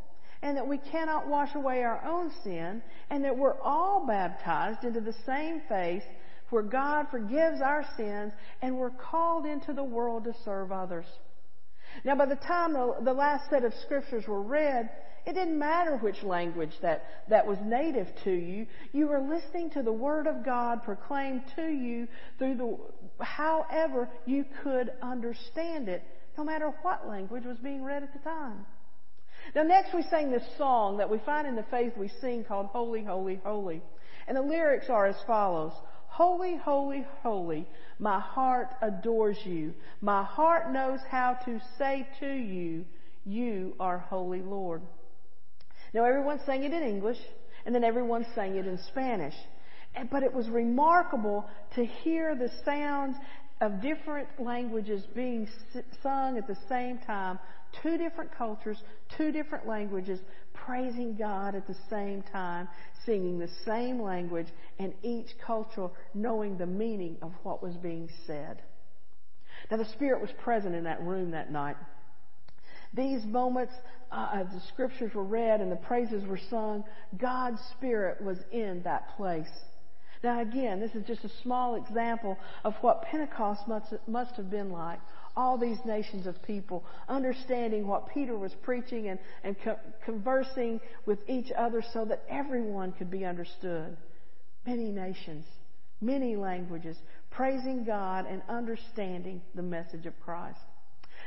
and 0.42 0.56
that 0.56 0.66
we 0.66 0.78
cannot 0.78 1.26
wash 1.26 1.54
away 1.54 1.82
our 1.82 2.04
own 2.04 2.30
sin, 2.44 2.80
and 3.10 3.24
that 3.24 3.36
we're 3.36 3.60
all 3.60 4.06
baptized 4.06 4.84
into 4.84 5.00
the 5.00 5.14
same 5.26 5.60
faith 5.68 6.04
where 6.50 6.62
God 6.62 7.06
forgives 7.10 7.60
our 7.60 7.84
sins 7.96 8.32
and 8.62 8.76
we're 8.76 8.90
called 8.90 9.46
into 9.46 9.72
the 9.72 9.82
world 9.82 10.24
to 10.24 10.34
serve 10.44 10.72
others. 10.72 11.06
Now, 12.04 12.14
by 12.14 12.26
the 12.26 12.36
time 12.36 12.72
the, 12.72 12.96
the 13.02 13.12
last 13.12 13.50
set 13.50 13.64
of 13.64 13.72
scriptures 13.84 14.26
were 14.26 14.42
read, 14.42 14.90
it 15.26 15.34
didn't 15.34 15.58
matter 15.58 15.96
which 15.96 16.22
language 16.22 16.72
that, 16.80 17.04
that 17.28 17.46
was 17.46 17.58
native 17.62 18.08
to 18.24 18.32
you. 18.32 18.66
You 18.92 19.08
were 19.08 19.20
listening 19.20 19.70
to 19.70 19.82
the 19.82 19.92
Word 19.92 20.26
of 20.26 20.44
God 20.44 20.82
proclaimed 20.84 21.42
to 21.56 21.66
you 21.66 22.08
through 22.38 22.54
the, 22.56 23.24
however 23.24 24.08
you 24.24 24.46
could 24.62 24.90
understand 25.02 25.88
it, 25.88 26.02
no 26.38 26.44
matter 26.44 26.72
what 26.82 27.06
language 27.06 27.44
was 27.44 27.58
being 27.58 27.84
read 27.84 28.02
at 28.02 28.12
the 28.12 28.20
time. 28.20 28.64
Now 29.54 29.64
next 29.64 29.94
we 29.94 30.02
sang 30.04 30.30
this 30.30 30.46
song 30.56 30.96
that 30.98 31.10
we 31.10 31.18
find 31.18 31.46
in 31.46 31.56
the 31.56 31.64
faith 31.64 31.92
we 31.96 32.10
sing 32.20 32.44
called 32.44 32.66
Holy, 32.66 33.04
Holy, 33.04 33.40
Holy. 33.44 33.82
And 34.26 34.36
the 34.36 34.42
lyrics 34.42 34.86
are 34.88 35.06
as 35.06 35.16
follows. 35.26 35.72
Holy, 36.06 36.56
holy, 36.56 37.06
holy, 37.22 37.66
my 37.98 38.20
heart 38.20 38.68
adores 38.82 39.38
you. 39.44 39.74
My 40.00 40.22
heart 40.22 40.72
knows 40.72 41.00
how 41.10 41.38
to 41.44 41.60
say 41.78 42.06
to 42.20 42.32
you, 42.32 42.84
you 43.24 43.74
are 43.80 43.98
holy 43.98 44.40
Lord. 44.40 44.82
Now 45.92 46.04
everyone 46.04 46.40
sang 46.46 46.64
it 46.64 46.72
in 46.72 46.82
English, 46.82 47.18
and 47.66 47.74
then 47.74 47.84
everyone 47.84 48.26
sang 48.34 48.56
it 48.56 48.66
in 48.66 48.78
Spanish. 48.88 49.34
But 50.10 50.22
it 50.22 50.32
was 50.32 50.48
remarkable 50.48 51.48
to 51.74 51.84
hear 51.84 52.34
the 52.34 52.50
sounds 52.64 53.16
of 53.60 53.82
different 53.82 54.28
languages 54.38 55.02
being 55.14 55.48
sung 56.02 56.38
at 56.38 56.46
the 56.46 56.56
same 56.68 56.98
time. 56.98 57.38
Two 57.82 57.98
different 57.98 58.30
cultures, 58.36 58.78
two 59.16 59.32
different 59.32 59.66
languages, 59.66 60.20
praising 60.68 61.16
God 61.16 61.54
at 61.54 61.66
the 61.66 61.76
same 61.88 62.22
time, 62.30 62.68
singing 63.06 63.38
the 63.38 63.48
same 63.64 64.02
language, 64.02 64.48
and 64.78 64.92
each 65.02 65.28
culture 65.44 65.88
knowing 66.12 66.58
the 66.58 66.66
meaning 66.66 67.16
of 67.22 67.32
what 67.42 67.62
was 67.62 67.74
being 67.76 68.08
said. 68.26 68.60
Now 69.70 69.78
the 69.78 69.86
Spirit 69.86 70.20
was 70.20 70.30
present 70.44 70.74
in 70.74 70.84
that 70.84 71.02
room 71.02 71.30
that 71.30 71.50
night. 71.50 71.76
These 72.92 73.24
moments, 73.24 73.72
uh, 74.12 74.44
the 74.44 74.60
scriptures 74.68 75.14
were 75.14 75.24
read 75.24 75.60
and 75.60 75.72
the 75.72 75.76
praises 75.76 76.26
were 76.26 76.40
sung. 76.50 76.84
God's 77.16 77.60
Spirit 77.76 78.20
was 78.22 78.38
in 78.52 78.82
that 78.84 79.16
place. 79.16 79.48
Now 80.22 80.42
again, 80.42 80.80
this 80.80 80.94
is 80.94 81.06
just 81.06 81.24
a 81.24 81.30
small 81.42 81.76
example 81.76 82.36
of 82.64 82.74
what 82.82 83.02
Pentecost 83.02 83.66
must, 83.68 83.94
must 84.06 84.34
have 84.36 84.50
been 84.50 84.70
like. 84.70 85.00
All 85.38 85.56
these 85.56 85.78
nations 85.84 86.26
of 86.26 86.42
people 86.42 86.84
understanding 87.08 87.86
what 87.86 88.12
Peter 88.12 88.36
was 88.36 88.52
preaching 88.64 89.06
and, 89.06 89.20
and 89.44 89.54
co- 89.62 89.78
conversing 90.04 90.80
with 91.06 91.20
each 91.28 91.52
other 91.56 91.80
so 91.92 92.04
that 92.06 92.24
everyone 92.28 92.90
could 92.90 93.08
be 93.08 93.24
understood. 93.24 93.96
Many 94.66 94.90
nations, 94.90 95.44
many 96.00 96.34
languages, 96.34 96.96
praising 97.30 97.84
God 97.84 98.26
and 98.28 98.42
understanding 98.48 99.40
the 99.54 99.62
message 99.62 100.06
of 100.06 100.20
Christ. 100.24 100.58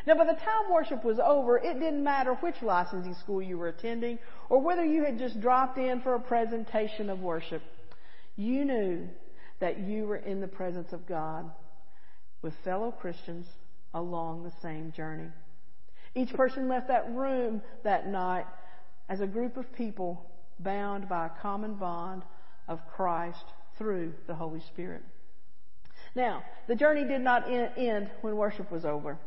Now, 0.06 0.15
by 0.15 0.25
the 0.25 0.34
time 0.34 0.70
worship 0.70 1.06
was 1.06 1.20
over, 1.24 1.58
it 1.58 1.75
didn't 1.75 2.03
matter 2.03 2.34
which 2.34 2.62
licensing 2.62 3.15
school 3.24 3.41
you 3.41 3.58
were 3.58 3.70
attending 3.70 4.20
or 4.50 4.60
whether 4.60 4.84
you 4.84 5.06
had 5.06 5.20
just 5.20 5.39
dropped 5.39 5.77
in 5.77 6.01
for 6.01 6.15
a 6.15 6.20
presentation 6.20 7.10
of 7.10 7.22
worship. 7.22 7.62
You 8.36 8.65
knew 8.65 9.08
that 9.62 9.80
you 9.80 10.03
were 10.03 10.18
in 10.18 10.41
the 10.41 10.50
presence 10.50 10.91
of 10.91 11.08
God 11.08 11.50
with 12.41 12.53
fellow 12.65 12.91
Christians 12.91 13.46
along 13.93 14.43
the 14.43 14.53
same 14.62 14.91
journey. 14.91 15.29
Each 16.15 16.33
person 16.33 16.67
left 16.67 16.88
that 16.89 17.12
room 17.13 17.62
that 17.83 18.07
night 18.07 18.45
as 19.10 19.21
a 19.21 19.27
group 19.27 19.57
of 19.57 19.71
people 19.74 20.25
bound 20.60 21.07
by 21.07 21.27
a 21.27 21.41
common 21.41 21.75
bond 21.75 22.24
of 22.67 22.79
Christ 22.95 23.45
through 23.77 24.13
the 24.27 24.36
Holy 24.36 24.62
Spirit. 24.62 25.03
Now, 26.15 26.43
the 26.67 26.75
journey 26.75 27.05
did 27.05 27.21
not 27.21 27.50
end 27.50 28.10
when 28.21 28.36
worship 28.36 28.71
was 28.71 28.86
over. 28.86 29.17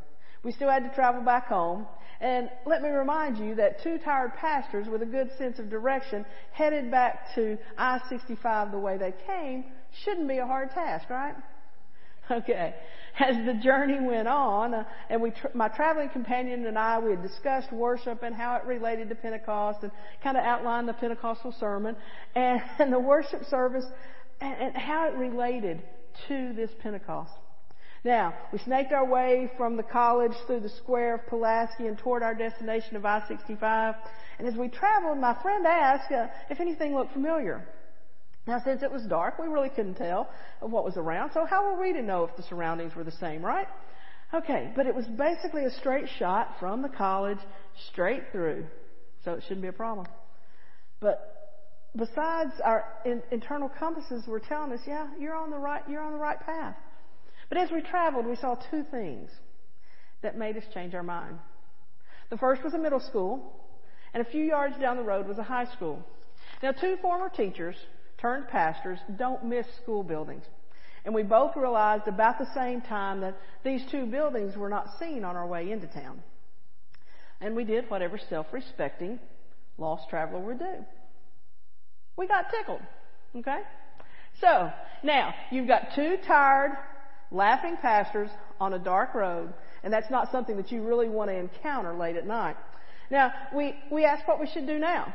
We 0.43 0.53
still 0.53 0.71
had 0.71 0.85
to 0.85 0.95
travel 0.95 1.23
back 1.23 1.49
home. 1.49 1.87
And 2.21 2.51
let 2.67 2.83
me 2.83 2.91
remind 2.91 3.39
you 3.39 3.55
that 3.57 3.83
two 3.83 3.99
tired 3.99 4.35
pastors 4.35 4.87
with 4.89 5.03
a 5.03 5.07
good 5.07 5.31
sense 5.37 5.59
of 5.59 5.69
direction 5.69 6.25
headed 6.53 6.91
back 6.91 7.35
to 7.35 7.59
I-65 7.77 8.71
the 8.71 8.79
way 8.79 8.99
they 8.99 9.15
came 9.27 9.65
shouldn't 10.05 10.29
be 10.29 10.39
a 10.39 10.47
hard 10.47 10.71
task, 10.71 11.11
right? 11.11 11.35
Okay. 12.31 12.75
As 13.21 13.37
the 13.47 13.55
journey 13.55 14.01
went 14.01 14.27
on, 14.27 14.75
uh, 14.75 14.85
and 15.09 15.23
we, 15.23 15.31
tr- 15.31 15.47
my 15.55 15.69
traveling 15.69 16.09
companion 16.09 16.67
and 16.67 16.77
I, 16.77 16.99
we 16.99 17.13
had 17.13 17.23
discussed 17.23 17.73
worship 17.73 18.25
and 18.25 18.35
how 18.35 18.57
it 18.57 18.65
related 18.65 19.09
to 19.11 19.15
Pentecost 19.15 19.85
and 19.85 19.93
kind 20.21 20.37
of 20.37 20.43
outlined 20.43 20.89
the 20.89 20.95
Pentecostal 20.95 21.55
sermon 21.61 21.95
and, 22.35 22.61
and 22.81 22.93
the 22.93 22.99
worship 22.99 23.45
service 23.45 23.85
and, 24.41 24.55
and 24.61 24.77
how 24.77 25.07
it 25.07 25.15
related 25.15 25.81
to 26.27 26.53
this 26.55 26.71
Pentecost. 26.83 27.31
Now, 28.05 28.35
we 28.53 28.59
snaked 28.59 28.93
our 28.93 29.07
way 29.07 29.51
from 29.57 29.77
the 29.77 29.83
college 29.85 30.33
through 30.47 30.61
the 30.61 30.69
square 30.69 31.15
of 31.15 31.27
Pulaski 31.29 31.87
and 31.87 31.97
toward 31.97 32.23
our 32.23 32.35
destination 32.35 32.97
of 32.97 33.07
I-65. 33.07 33.95
And 34.39 34.49
as 34.49 34.55
we 34.57 34.69
traveled, 34.69 35.19
my 35.19 35.41
friend 35.41 35.65
asked 35.67 36.11
uh, 36.13 36.27
if 36.51 36.61
anything 36.61 36.95
looked 36.95 37.13
familiar. 37.13 37.67
Now, 38.47 38.61
since 38.63 38.83
it 38.83 38.93
was 38.93 39.03
dark, 39.05 39.39
we 39.39 39.47
really 39.47 39.71
couldn't 39.71 39.95
tell 39.95 40.29
what 40.61 40.85
was 40.85 40.97
around. 40.97 41.31
So 41.33 41.47
how 41.47 41.65
were 41.65 41.81
we 41.81 41.93
to 41.95 42.03
know 42.03 42.25
if 42.25 42.37
the 42.37 42.43
surroundings 42.43 42.95
were 42.95 43.05
the 43.05 43.13
same, 43.13 43.45
right? 43.45 43.67
Okay, 44.35 44.73
but 44.77 44.87
it 44.87 44.95
was 44.95 45.07
basically 45.07 45.65
a 45.65 45.71
straight 45.71 46.07
shot 46.19 46.57
from 46.61 46.83
the 46.83 46.89
college 46.89 47.39
straight 47.91 48.25
through. 48.33 48.67
So 49.25 49.33
it 49.33 49.43
shouldn't 49.45 49.63
be 49.63 49.69
a 49.69 49.73
problem. 49.73 50.07
But 51.01 51.55
besides 51.97 52.53
our 52.63 52.85
in, 53.07 53.23
internal 53.31 53.71
compasses 53.79 54.27
were 54.27 54.41
telling 54.41 54.73
us, 54.73 54.81
yeah, 54.87 55.09
you're 55.19 55.37
on 55.37 55.51
the 55.51 55.59
right, 55.59 55.83
you're 55.89 56.03
on 56.03 56.13
the 56.13 56.19
right 56.19 56.39
path. 56.39 56.77
But 57.49 57.59
as 57.59 57.71
we 57.71 57.81
traveled, 57.81 58.27
we 58.27 58.37
saw 58.37 58.57
two 58.71 58.85
things 58.91 59.31
that 60.23 60.37
made 60.37 60.57
us 60.57 60.65
change 60.75 60.95
our 60.95 61.03
mind. 61.03 61.39
The 62.31 62.37
first 62.37 62.63
was 62.65 62.75
a 62.75 62.79
middle 62.79 63.01
school, 63.01 63.53
and 64.13 64.27
a 64.27 64.31
few 64.31 64.45
yards 64.45 64.77
down 64.79 64.97
the 64.97 65.03
road 65.03 65.29
was 65.29 65.39
a 65.39 65.43
high 65.43 65.67
school. 65.75 66.05
Now, 66.63 66.73
two 66.73 66.97
former 67.03 67.29
teachers 67.29 67.77
turned 68.25 68.49
pastors 68.49 68.99
don't 69.19 69.45
miss 69.45 69.67
school 69.83 70.03
buildings. 70.03 70.45
And 71.05 71.15
we 71.15 71.23
both 71.23 71.57
realized 71.57 72.09
about 72.09 72.39
the 72.39 72.49
same 72.55 72.81
time 72.81 73.21
that 73.21 73.37
these 73.63 73.83
two 73.91 74.07
buildings 74.07 74.57
were 74.57 74.71
not 74.71 74.99
seen 74.99 75.25
on 75.25 75.37
our 75.37 75.47
way 75.47 75.71
into 75.71 75.87
town. 75.87 76.23
And 77.43 77.55
we 77.55 77.65
did 77.65 77.91
whatever 77.91 78.19
self-respecting 78.31 79.19
lost 79.77 80.09
traveler 80.09 80.41
would 80.41 80.59
do. 80.59 80.87
We 82.17 82.27
got 82.27 82.47
tickled. 82.51 82.81
Okay? 83.37 83.59
So, 84.41 84.73
now, 85.03 85.35
you've 85.51 85.69
got 85.69 85.95
two 85.95 86.17
tired, 86.27 86.79
laughing 87.31 87.77
pastors 87.83 88.31
on 88.59 88.73
a 88.73 88.79
dark 88.79 89.15
road, 89.15 89.53
and 89.83 89.93
that's 89.93 90.11
not 90.11 90.33
something 90.33 90.57
that 90.57 90.73
you 90.73 90.83
really 90.83 91.11
want 91.11 91.29
to 91.29 91.37
encounter 91.37 91.93
late 91.93 92.17
at 92.17 92.27
night. 92.27 92.57
Now, 93.11 93.33
we, 93.55 93.75
we 93.91 94.07
asked 94.07 94.27
what 94.27 94.41
we 94.41 94.47
should 94.47 94.67
do 94.67 94.79
now. 94.79 95.13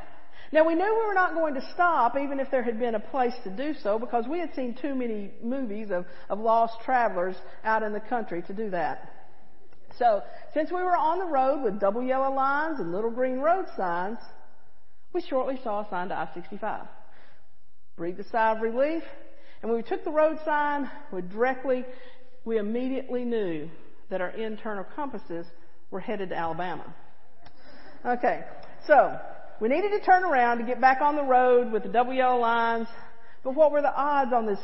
Now 0.52 0.66
we 0.66 0.74
knew 0.74 0.84
we 0.84 1.06
were 1.06 1.14
not 1.14 1.36
going 1.36 1.54
to 1.54 1.72
stop 1.74 2.18
even 2.18 2.40
if 2.40 2.50
there 2.50 2.64
had 2.64 2.80
been 2.80 2.96
a 2.96 3.00
place 3.00 3.34
to 3.44 3.50
do 3.50 3.74
so 3.84 4.00
because 4.00 4.26
we 4.28 4.40
had 4.40 4.54
seen 4.56 4.74
too 4.74 4.96
many 4.96 5.32
movies 5.44 5.92
of, 5.92 6.06
of 6.30 6.40
lost 6.40 6.82
travelers 6.84 7.36
out 7.64 7.84
in 7.84 7.94
the 7.94 8.00
country 8.00 8.42
to 8.44 8.54
do 8.54 8.70
that. 8.72 9.14
So, 9.98 10.24
since 10.54 10.72
we 10.72 10.82
were 10.82 10.96
on 10.96 11.20
the 11.20 11.26
road 11.26 11.64
with 11.64 11.80
double 11.80 12.02
yellow 12.02 12.34
lines 12.34 12.80
and 12.80 12.92
little 12.92 13.12
green 13.12 13.40
road 13.40 13.66
signs, 13.76 14.18
we 15.14 15.22
shortly 15.22 15.60
saw 15.64 15.82
a 15.82 15.90
sign 15.90 16.10
to 16.10 16.16
I-65. 16.16 16.88
Breathed 17.98 18.20
a 18.20 18.30
sigh 18.30 18.52
of 18.52 18.62
relief 18.62 19.04
And 19.62 19.70
when 19.70 19.78
we 19.78 19.88
took 19.88 20.04
the 20.04 20.12
road 20.12 20.40
sign, 20.46 20.90
we 21.12 21.22
directly, 21.22 21.86
we 22.46 22.58
immediately 22.58 23.26
knew 23.26 23.70
that 24.10 24.22
our 24.22 24.30
internal 24.30 24.86
compasses 24.96 25.46
were 25.92 26.00
headed 26.00 26.30
to 26.30 26.36
Alabama. 26.36 26.86
Okay, 28.06 28.46
so 28.88 29.20
we 29.60 29.68
needed 29.68 29.90
to 29.90 30.00
turn 30.00 30.24
around 30.24 30.60
to 30.60 30.64
get 30.64 30.80
back 30.80 31.02
on 31.02 31.16
the 31.16 31.24
road 31.24 31.72
with 31.72 31.84
the 31.84 31.90
double 31.90 32.14
yellow 32.14 32.40
lines. 32.40 32.88
But 33.44 33.56
what 33.56 33.72
were 33.72 33.82
the 33.82 33.94
odds 33.94 34.32
on 34.34 34.46
this 34.46 34.60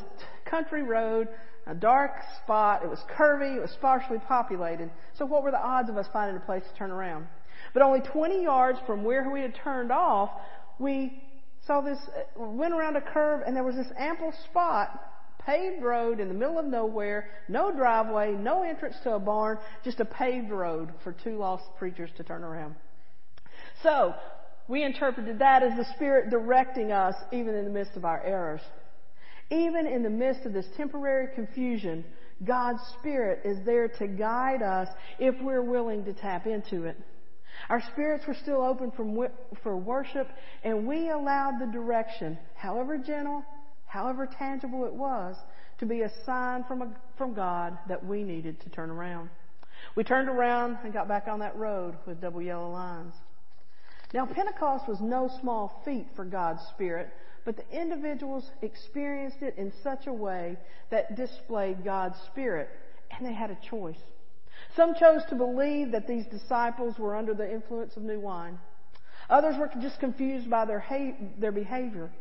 country 0.45 0.83
road? 0.83 1.27
A 1.67 1.73
dark 1.73 2.11
spot. 2.43 2.83
It 2.83 2.89
was 2.89 2.99
curvy. 3.17 3.57
It 3.57 3.61
was 3.61 3.71
sparsely 3.71 4.17
populated. 4.19 4.89
So 5.17 5.25
what 5.25 5.43
were 5.43 5.51
the 5.51 5.61
odds 5.61 5.89
of 5.89 5.97
us 5.97 6.05
finding 6.13 6.37
a 6.37 6.45
place 6.45 6.63
to 6.71 6.77
turn 6.77 6.91
around? 6.91 7.27
But 7.73 7.81
only 7.81 8.01
20 8.01 8.43
yards 8.43 8.79
from 8.85 9.03
where 9.03 9.29
we 9.29 9.41
had 9.41 9.55
turned 9.55 9.91
off, 9.91 10.29
we 10.79 11.21
saw 11.65 11.81
this, 11.81 11.97
uh, 12.15 12.41
went 12.41 12.73
around 12.73 12.95
a 12.95 13.01
curve 13.01 13.41
and 13.45 13.55
there 13.55 13.63
was 13.63 13.75
this 13.75 13.87
ample 13.97 14.33
spot, 14.49 15.11
paved 15.45 15.83
road 15.83 16.19
in 16.19 16.27
the 16.27 16.33
middle 16.33 16.59
of 16.59 16.65
nowhere, 16.65 17.29
no 17.47 17.71
driveway, 17.71 18.31
no 18.33 18.63
entrance 18.63 18.95
to 19.03 19.13
a 19.13 19.19
barn, 19.19 19.57
just 19.83 19.99
a 19.99 20.05
paved 20.05 20.51
road 20.51 20.93
for 21.03 21.11
two 21.11 21.37
lost 21.37 21.63
preachers 21.77 22.09
to 22.17 22.23
turn 22.23 22.43
around. 22.43 22.75
So, 23.83 24.15
we 24.67 24.83
interpreted 24.83 25.39
that 25.39 25.63
as 25.63 25.77
the 25.77 25.85
Spirit 25.95 26.29
directing 26.29 26.91
us 26.91 27.15
even 27.31 27.55
in 27.55 27.65
the 27.65 27.71
midst 27.71 27.95
of 27.95 28.05
our 28.05 28.23
errors. 28.23 28.61
Even 29.51 29.85
in 29.85 30.01
the 30.01 30.09
midst 30.09 30.45
of 30.45 30.53
this 30.53 30.65
temporary 30.75 31.27
confusion, 31.35 32.03
God's 32.43 32.81
Spirit 32.99 33.41
is 33.45 33.63
there 33.65 33.87
to 33.87 34.07
guide 34.07 34.63
us 34.63 34.87
if 35.19 35.35
we're 35.41 35.61
willing 35.61 36.03
to 36.05 36.13
tap 36.13 36.47
into 36.47 36.85
it. 36.85 36.97
Our 37.69 37.81
spirits 37.93 38.25
were 38.27 38.35
still 38.41 38.61
open 38.61 38.91
for 39.63 39.77
worship, 39.77 40.27
and 40.63 40.87
we 40.87 41.09
allowed 41.09 41.59
the 41.61 41.71
direction, 41.71 42.37
however 42.55 42.97
gentle, 42.97 43.43
however 43.85 44.27
tangible 44.27 44.85
it 44.85 44.93
was, 44.93 45.35
to 45.79 45.85
be 45.85 46.01
a 46.01 46.11
sign 46.25 46.63
from, 46.67 46.81
a, 46.81 46.87
from 47.17 47.33
God 47.33 47.77
that 47.87 48.05
we 48.05 48.23
needed 48.23 48.59
to 48.61 48.69
turn 48.69 48.89
around. 48.89 49.29
We 49.95 50.03
turned 50.03 50.27
around 50.27 50.79
and 50.83 50.91
got 50.91 51.07
back 51.07 51.27
on 51.27 51.39
that 51.39 51.55
road 51.55 51.95
with 52.05 52.19
double 52.19 52.41
yellow 52.41 52.71
lines. 52.71 53.13
Now, 54.13 54.25
Pentecost 54.25 54.87
was 54.87 55.01
no 55.01 55.29
small 55.41 55.81
feat 55.83 56.07
for 56.15 56.25
God's 56.25 56.61
Spirit, 56.73 57.09
but 57.43 57.57
the 57.57 57.69
individuals 57.71 58.49
experienced 58.61 59.41
it 59.41 59.55
in 59.57 59.71
such 59.83 60.07
a 60.07 60.13
way 60.13 60.57
that 60.89 61.15
displayed 61.15 61.83
God's 61.83 62.17
Spirit, 62.31 62.69
and 63.11 63.25
they 63.25 63.33
had 63.33 63.51
a 63.51 63.57
choice. 63.69 63.99
Some 64.75 64.95
chose 64.95 65.21
to 65.29 65.35
believe 65.35 65.91
that 65.91 66.07
these 66.07 66.25
disciples 66.27 66.97
were 66.97 67.15
under 67.15 67.33
the 67.33 67.51
influence 67.51 67.95
of 67.97 68.03
new 68.03 68.19
wine. 68.19 68.57
Others 69.29 69.57
were 69.57 69.69
just 69.81 69.99
confused 69.99 70.49
by 70.49 70.65
their, 70.65 70.79
hate, 70.79 71.39
their 71.39 71.51
behavior. 71.51 72.11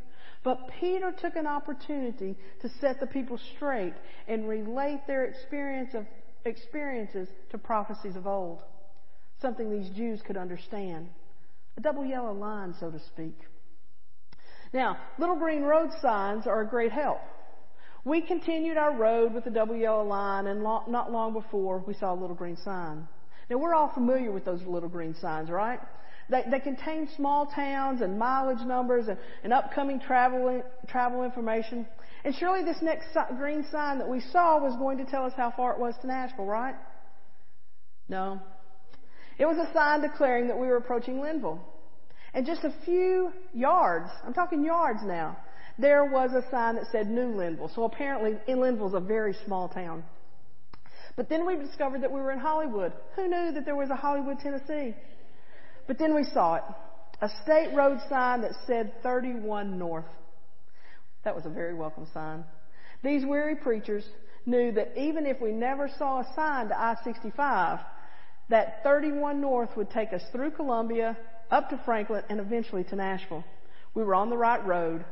But 0.42 0.68
Peter 0.78 1.12
took 1.12 1.36
an 1.36 1.46
opportunity 1.46 2.36
to 2.60 2.68
set 2.80 3.00
the 3.00 3.06
people 3.06 3.38
straight 3.56 3.94
and 4.28 4.48
relate 4.48 5.00
their 5.06 5.24
experience 5.24 5.94
of, 5.94 6.06
experiences 6.44 7.28
to 7.50 7.58
prophecies 7.58 8.16
of 8.16 8.26
old. 8.26 8.62
Something 9.40 9.70
these 9.70 9.90
Jews 9.90 10.20
could 10.22 10.36
understand. 10.36 11.08
A 11.76 11.80
double 11.80 12.04
yellow 12.04 12.32
line, 12.32 12.74
so 12.78 12.90
to 12.90 12.98
speak. 13.00 13.36
Now, 14.72 14.98
little 15.18 15.36
green 15.36 15.62
road 15.62 15.90
signs 16.00 16.46
are 16.46 16.60
a 16.62 16.66
great 16.66 16.92
help. 16.92 17.20
We 18.04 18.20
continued 18.20 18.76
our 18.76 18.94
road 18.94 19.32
with 19.32 19.44
the 19.44 19.50
double 19.50 19.76
yellow 19.76 20.04
line, 20.04 20.46
and 20.46 20.62
not 20.62 21.10
long 21.10 21.32
before, 21.32 21.82
we 21.86 21.94
saw 21.94 22.12
a 22.12 22.18
little 22.20 22.36
green 22.36 22.56
sign. 22.56 23.08
Now, 23.48 23.56
we're 23.58 23.74
all 23.74 23.92
familiar 23.94 24.30
with 24.30 24.44
those 24.44 24.62
little 24.62 24.88
green 24.88 25.14
signs, 25.20 25.50
right? 25.50 25.80
They, 26.28 26.42
they 26.50 26.60
contain 26.60 27.08
small 27.16 27.46
towns 27.46 28.00
and 28.00 28.18
mileage 28.18 28.64
numbers 28.66 29.08
and, 29.08 29.18
and 29.42 29.52
upcoming 29.52 30.00
travel, 30.00 30.62
travel 30.88 31.22
information. 31.22 31.86
And 32.24 32.34
surely 32.34 32.64
this 32.64 32.78
next 32.80 33.08
green 33.38 33.66
sign 33.70 33.98
that 33.98 34.08
we 34.08 34.20
saw 34.20 34.58
was 34.58 34.76
going 34.76 34.98
to 34.98 35.04
tell 35.04 35.24
us 35.24 35.32
how 35.36 35.52
far 35.54 35.72
it 35.74 35.78
was 35.78 35.94
to 36.00 36.06
Nashville, 36.06 36.46
right? 36.46 36.74
No. 38.08 38.40
It 39.38 39.46
was 39.46 39.58
a 39.58 39.70
sign 39.72 40.00
declaring 40.00 40.48
that 40.48 40.58
we 40.58 40.66
were 40.66 40.76
approaching 40.76 41.16
Lynnville. 41.16 41.58
And 42.34 42.44
just 42.44 42.64
a 42.64 42.74
few 42.84 43.32
yards, 43.54 44.10
I'm 44.26 44.34
talking 44.34 44.64
yards 44.64 45.00
now, 45.04 45.36
there 45.78 46.04
was 46.04 46.32
a 46.32 46.48
sign 46.50 46.74
that 46.76 46.86
said 46.90 47.08
New 47.08 47.32
Lynnville. 47.34 47.74
So 47.74 47.84
apparently, 47.84 48.36
in 48.48 48.58
Lynnville's 48.58 48.94
a 48.94 49.00
very 49.00 49.34
small 49.46 49.68
town. 49.68 50.04
But 51.16 51.28
then 51.28 51.46
we 51.46 51.56
discovered 51.56 52.02
that 52.02 52.10
we 52.10 52.20
were 52.20 52.32
in 52.32 52.40
Hollywood. 52.40 52.92
Who 53.14 53.28
knew 53.28 53.52
that 53.52 53.64
there 53.64 53.76
was 53.76 53.90
a 53.90 53.96
Hollywood, 53.96 54.40
Tennessee? 54.40 54.94
But 55.86 55.98
then 55.98 56.14
we 56.14 56.24
saw 56.24 56.56
it. 56.56 56.62
A 57.20 57.30
state 57.44 57.72
road 57.72 57.98
sign 58.08 58.40
that 58.42 58.52
said 58.66 58.92
31 59.02 59.78
North. 59.78 60.04
That 61.24 61.36
was 61.36 61.46
a 61.46 61.50
very 61.50 61.74
welcome 61.74 62.08
sign. 62.12 62.44
These 63.02 63.24
weary 63.24 63.54
preachers 63.54 64.04
knew 64.44 64.72
that 64.72 64.92
even 64.96 65.24
if 65.24 65.40
we 65.40 65.52
never 65.52 65.88
saw 65.98 66.20
a 66.20 66.34
sign 66.34 66.68
to 66.68 66.78
I-65, 66.78 67.80
that 68.50 68.82
31 68.82 69.40
North 69.40 69.70
would 69.76 69.90
take 69.90 70.12
us 70.12 70.22
through 70.32 70.50
Columbia, 70.50 71.16
up 71.50 71.70
to 71.70 71.80
Franklin, 71.84 72.22
and 72.28 72.40
eventually 72.40 72.84
to 72.84 72.96
Nashville. 72.96 73.44
We 73.94 74.02
were 74.02 74.14
on 74.14 74.30
the 74.30 74.36
right 74.36 74.64
road. 74.64 75.04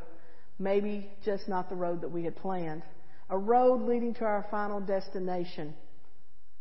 Maybe 0.58 1.10
just 1.24 1.48
not 1.48 1.68
the 1.68 1.76
road 1.76 2.02
that 2.02 2.10
we 2.10 2.24
had 2.24 2.36
planned. 2.36 2.82
A 3.30 3.38
road 3.38 3.82
leading 3.82 4.14
to 4.14 4.24
our 4.24 4.46
final 4.50 4.80
destination. 4.80 5.74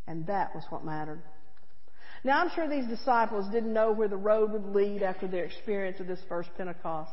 And 0.07 0.25
that 0.27 0.55
was 0.55 0.63
what 0.69 0.85
mattered. 0.85 1.21
Now 2.23 2.41
I'm 2.41 2.51
sure 2.51 2.67
these 2.67 2.87
disciples 2.87 3.51
didn't 3.51 3.73
know 3.73 3.91
where 3.91 4.07
the 4.07 4.17
road 4.17 4.51
would 4.51 4.75
lead 4.75 5.01
after 5.01 5.27
their 5.27 5.45
experience 5.45 5.99
of 5.99 6.07
this 6.07 6.19
first 6.29 6.49
Pentecost. 6.55 7.11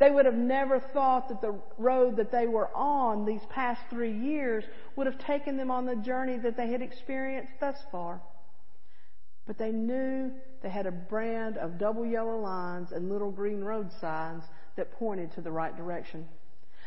They 0.00 0.10
would 0.10 0.26
have 0.26 0.34
never 0.34 0.80
thought 0.80 1.28
that 1.28 1.40
the 1.40 1.58
road 1.78 2.16
that 2.16 2.32
they 2.32 2.46
were 2.46 2.68
on 2.74 3.24
these 3.24 3.40
past 3.50 3.80
three 3.90 4.12
years 4.12 4.64
would 4.96 5.06
have 5.06 5.18
taken 5.20 5.56
them 5.56 5.70
on 5.70 5.86
the 5.86 5.96
journey 5.96 6.36
that 6.38 6.56
they 6.56 6.70
had 6.70 6.82
experienced 6.82 7.52
thus 7.60 7.76
far. 7.92 8.20
But 9.46 9.58
they 9.58 9.72
knew 9.72 10.32
they 10.62 10.70
had 10.70 10.86
a 10.86 10.92
brand 10.92 11.58
of 11.58 11.78
double 11.78 12.06
yellow 12.06 12.38
lines 12.38 12.92
and 12.92 13.10
little 13.10 13.30
green 13.30 13.62
road 13.62 13.90
signs 14.00 14.44
that 14.76 14.92
pointed 14.92 15.32
to 15.32 15.40
the 15.40 15.52
right 15.52 15.76
direction. 15.76 16.26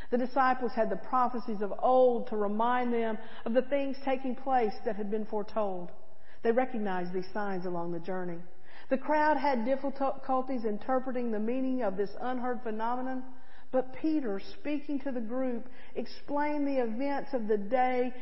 The 0.10 0.18
disciples 0.18 0.72
had 0.74 0.90
the 0.90 0.96
prophecies 0.96 1.62
of 1.62 1.74
old 1.80 2.28
to 2.28 2.38
remind 2.38 2.94
them 2.94 3.18
of 3.46 3.54
the 3.54 3.62
things 3.64 3.98
taking 4.04 4.36
place 4.36 4.74
that 4.86 4.96
had 4.96 5.12
been 5.12 5.26
foretold. 5.26 5.92
They 6.44 6.52
recognized 6.52 7.14
these 7.14 7.28
signs 7.34 7.66
along 7.66 7.92
the 7.92 8.00
journey. 8.00 8.40
The 8.90 8.98
crowd 8.98 9.38
had 9.38 9.66
difficulties 9.66 10.64
interpreting 10.64 11.32
the 11.32 11.40
meaning 11.40 11.84
of 11.84 11.98
this 11.98 12.16
unheard 12.22 12.62
phenomenon, 12.62 13.24
but 13.72 13.94
Peter, 14.02 14.40
speaking 14.40 15.00
to 15.02 15.12
the 15.12 15.20
group, 15.20 15.68
explained 15.96 16.68
the 16.68 16.78
events 16.78 17.34
of 17.34 17.48
the 17.48 17.58
day, 17.58 18.14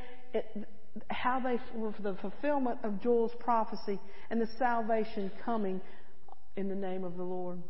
how 1.09 1.39
they 1.39 1.59
were 1.73 1.93
the 1.99 2.15
fulfillment 2.21 2.79
of 2.83 3.01
Joel's 3.01 3.35
prophecy 3.39 3.99
and 4.29 4.41
the 4.41 4.47
salvation 4.57 5.31
coming 5.43 5.81
in 6.55 6.69
the 6.69 6.75
name 6.75 7.03
of 7.03 7.17
the 7.17 7.23
Lord. 7.23 7.61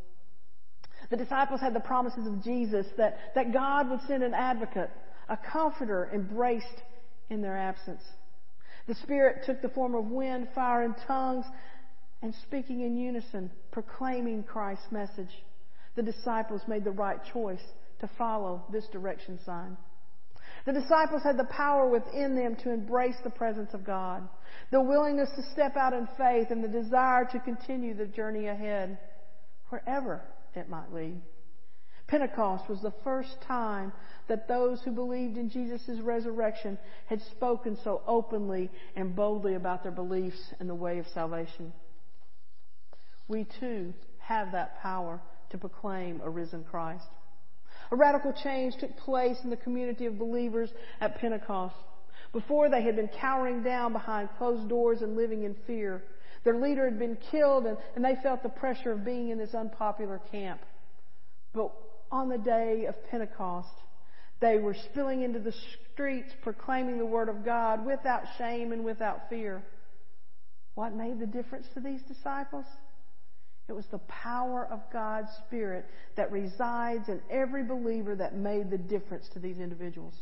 The 1.10 1.18
disciples 1.18 1.62
had 1.62 1.74
the 1.74 1.80
promises 1.80 2.28
of 2.28 2.44
Jesus 2.44 2.86
that, 2.98 3.18
that 3.36 3.54
God 3.54 3.90
would 3.90 4.00
send 4.08 4.24
an 4.24 4.34
advocate, 4.34 4.90
a 5.30 5.38
comforter 5.38 6.10
embraced 6.14 6.82
in 7.30 7.42
their 7.42 7.58
absence. 7.58 8.02
The 8.88 8.96
Spirit 8.96 9.44
took 9.46 9.62
the 9.62 9.70
form 9.70 9.96
of 9.96 10.06
wind, 10.06 10.48
fire, 10.54 10.84
and 10.84 10.96
tongues, 11.08 11.46
and 12.22 12.34
speaking 12.44 12.82
in 12.82 12.98
unison, 12.98 13.52
proclaiming 13.72 14.44
Christ's 14.44 14.92
message. 14.92 15.30
The 15.96 16.04
disciples 16.04 16.62
made 16.68 16.84
the 16.84 16.92
right 16.92 17.20
choice 17.34 17.62
to 18.00 18.10
follow 18.18 18.64
this 18.72 18.86
direction 18.92 19.40
sign. 19.46 19.78
The 20.66 20.74
disciples 20.74 21.22
had 21.24 21.38
the 21.38 21.46
power 21.46 21.88
within 21.88 22.36
them 22.36 22.56
to 22.58 22.72
embrace 22.72 23.16
the 23.24 23.30
presence 23.30 23.74
of 23.74 23.86
God, 23.86 24.28
the 24.72 24.82
willingness 24.82 25.30
to 25.36 25.52
step 25.52 25.78
out 25.78 25.94
in 25.94 26.08
faith, 26.18 26.50
and 26.50 26.64
the 26.64 26.68
desire 26.68 27.26
to 27.26 27.40
continue 27.40 27.94
the 27.94 28.08
journey 28.08 28.48
ahead, 28.48 28.98
wherever 29.70 30.22
it 30.56 30.68
might 30.68 30.92
lead. 30.92 31.22
Pentecost 32.08 32.70
was 32.70 32.82
the 32.82 32.94
first 33.04 33.36
time 33.48 33.92
that 34.28 34.48
those 34.48 34.82
who 34.82 34.92
believed 34.92 35.38
in 35.38 35.50
Jesus' 35.50 36.00
resurrection 36.02 36.78
had 37.08 37.22
spoken 37.22 37.78
so 37.84 38.02
openly 38.08 38.70
and 38.96 39.16
boldly 39.16 39.56
about 39.56 39.84
their 39.84 39.92
beliefs 39.92 40.54
and 40.60 40.70
the 40.70 40.76
way 40.76 41.00
of 41.00 41.08
salvation. 41.14 41.74
We 43.28 43.48
too 43.60 43.94
have 44.20 44.52
that 44.52 44.82
power 44.82 45.20
to 45.50 45.58
proclaim 45.58 46.22
a 46.24 46.30
risen 46.30 46.64
Christ. 46.64 47.08
A 47.92 47.96
radical 47.96 48.34
change 48.34 48.76
took 48.78 48.96
place 48.98 49.38
in 49.44 49.50
the 49.50 49.58
community 49.58 50.06
of 50.06 50.18
believers 50.18 50.70
at 51.02 51.20
Pentecost. 51.20 51.76
Before 52.34 52.70
they 52.70 52.82
had 52.82 52.96
been 52.96 53.10
cowering 53.20 53.64
down 53.64 53.94
behind 53.94 54.30
closed 54.38 54.68
doors 54.68 55.02
and 55.02 55.16
living 55.16 55.44
in 55.44 55.56
fear. 55.68 56.04
Their 56.44 56.60
leader 56.60 56.86
had 56.86 57.00
been 57.00 57.18
killed 57.32 57.66
and, 57.66 57.78
and 57.96 58.04
they 58.04 58.16
felt 58.22 58.44
the 58.44 58.50
pressure 58.50 58.92
of 58.92 59.06
being 59.06 59.30
in 59.30 59.38
this 59.38 59.54
unpopular 59.54 60.20
camp. 60.32 60.62
But 61.54 61.72
on 62.12 62.30
the 62.30 62.38
day 62.38 62.86
of 62.86 62.96
Pentecost, 63.10 63.70
they 64.42 64.58
were 64.58 64.76
spilling 64.92 65.24
into 65.24 65.40
the 65.40 65.54
streets 65.94 66.32
proclaiming 66.44 66.98
the 66.98 67.06
Word 67.06 67.30
of 67.30 67.46
God 67.46 67.86
without 67.86 68.24
shame 68.38 68.72
and 68.74 68.84
without 68.84 69.30
fear. 69.30 69.64
What 70.76 70.94
made 70.94 71.20
the 71.20 71.26
difference 71.26 71.68
to 71.74 71.80
these 71.80 72.02
disciples? 72.02 72.66
It 73.68 73.74
was 73.74 73.86
the 73.88 74.00
power 74.00 74.68
of 74.72 74.82
God's 74.94 75.30
Spirit 75.46 75.86
that 76.16 76.32
resides 76.32 77.10
in 77.10 77.20
every 77.32 77.64
believer 77.64 78.16
that 78.16 78.36
made 78.36 78.70
the 78.70 78.78
difference 78.78 79.28
to 79.30 79.40
these 79.40 79.60
individuals. 79.60 80.14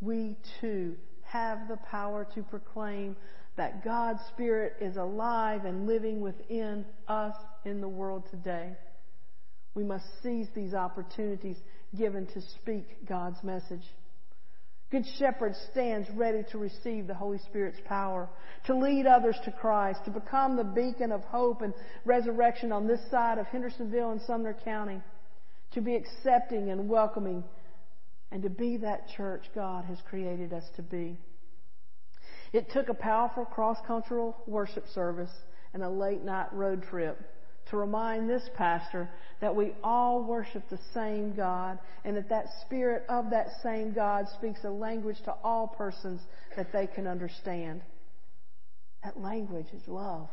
we 0.00 0.36
too 0.60 0.96
have 1.22 1.68
the 1.68 1.76
power 1.90 2.26
to 2.34 2.42
proclaim 2.42 3.16
that 3.56 3.84
God's 3.84 4.20
Spirit 4.32 4.74
is 4.80 4.96
alive 4.96 5.64
and 5.64 5.86
living 5.86 6.20
within 6.20 6.84
us 7.08 7.34
in 7.64 7.80
the 7.80 7.88
world 7.88 8.24
today. 8.30 8.72
We 9.74 9.84
must 9.84 10.04
seize 10.22 10.48
these 10.54 10.74
opportunities 10.74 11.56
given 11.96 12.26
to 12.28 12.40
speak 12.40 13.06
God's 13.06 13.42
message. 13.44 13.84
Good 14.90 15.06
Shepherd 15.20 15.54
stands 15.70 16.10
ready 16.10 16.42
to 16.50 16.58
receive 16.58 17.06
the 17.06 17.14
Holy 17.14 17.38
Spirit's 17.38 17.78
power, 17.84 18.28
to 18.66 18.76
lead 18.76 19.06
others 19.06 19.36
to 19.44 19.52
Christ, 19.52 20.04
to 20.04 20.10
become 20.10 20.56
the 20.56 20.64
beacon 20.64 21.12
of 21.12 21.22
hope 21.22 21.62
and 21.62 21.72
resurrection 22.04 22.72
on 22.72 22.88
this 22.88 23.00
side 23.08 23.38
of 23.38 23.46
Hendersonville 23.46 24.10
and 24.10 24.20
Sumner 24.22 24.56
County, 24.64 25.00
to 25.74 25.80
be 25.80 25.94
accepting 25.94 26.70
and 26.70 26.88
welcoming, 26.88 27.44
and 28.32 28.42
to 28.42 28.50
be 28.50 28.78
that 28.78 29.08
church 29.16 29.44
God 29.54 29.84
has 29.84 29.98
created 30.08 30.52
us 30.52 30.64
to 30.74 30.82
be. 30.82 31.16
It 32.52 32.72
took 32.72 32.88
a 32.88 32.94
powerful 32.94 33.44
cross-cultural 33.44 34.42
worship 34.48 34.88
service 34.92 35.30
and 35.72 35.84
a 35.84 35.88
late 35.88 36.24
night 36.24 36.52
road 36.52 36.82
trip 36.82 37.16
to 37.70 37.76
remind 37.76 38.28
this 38.28 38.48
pastor 38.56 39.08
that 39.40 39.54
we 39.54 39.72
all 39.82 40.22
worship 40.22 40.62
the 40.68 40.78
same 40.92 41.34
God 41.34 41.78
and 42.04 42.16
that 42.16 42.28
that 42.28 42.46
spirit 42.62 43.04
of 43.08 43.30
that 43.30 43.48
same 43.62 43.92
God 43.92 44.26
speaks 44.36 44.60
a 44.64 44.70
language 44.70 45.16
to 45.24 45.34
all 45.42 45.68
persons 45.68 46.20
that 46.56 46.72
they 46.72 46.86
can 46.86 47.06
understand. 47.06 47.82
That 49.04 49.18
language 49.18 49.68
is 49.72 49.82
love. 49.86 50.28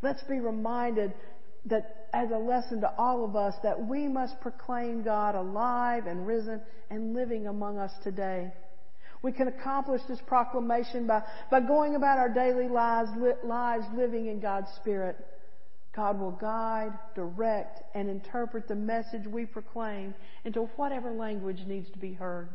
Let's 0.00 0.22
be 0.22 0.40
reminded 0.40 1.12
that 1.66 2.06
as 2.14 2.30
a 2.30 2.38
lesson 2.38 2.80
to 2.80 2.90
all 2.96 3.24
of 3.24 3.36
us 3.36 3.54
that 3.62 3.86
we 3.86 4.08
must 4.08 4.40
proclaim 4.40 5.02
God 5.02 5.34
alive 5.34 6.06
and 6.06 6.26
risen 6.26 6.62
and 6.88 7.14
living 7.14 7.46
among 7.46 7.78
us 7.78 7.92
today. 8.02 8.52
We 9.22 9.32
can 9.32 9.48
accomplish 9.48 10.00
this 10.08 10.20
proclamation 10.26 11.06
by, 11.06 11.22
by 11.50 11.60
going 11.60 11.96
about 11.96 12.18
our 12.18 12.28
daily 12.28 12.68
lives, 12.68 13.10
li, 13.18 13.32
lives 13.44 13.84
living 13.94 14.26
in 14.26 14.40
God's 14.40 14.68
Spirit. 14.76 15.16
God 15.98 16.20
will 16.20 16.30
guide, 16.30 16.92
direct, 17.16 17.82
and 17.92 18.08
interpret 18.08 18.68
the 18.68 18.76
message 18.76 19.26
we 19.26 19.44
proclaim 19.44 20.14
into 20.44 20.60
whatever 20.76 21.10
language 21.10 21.58
needs 21.66 21.90
to 21.90 21.98
be 21.98 22.12
heard. 22.12 22.50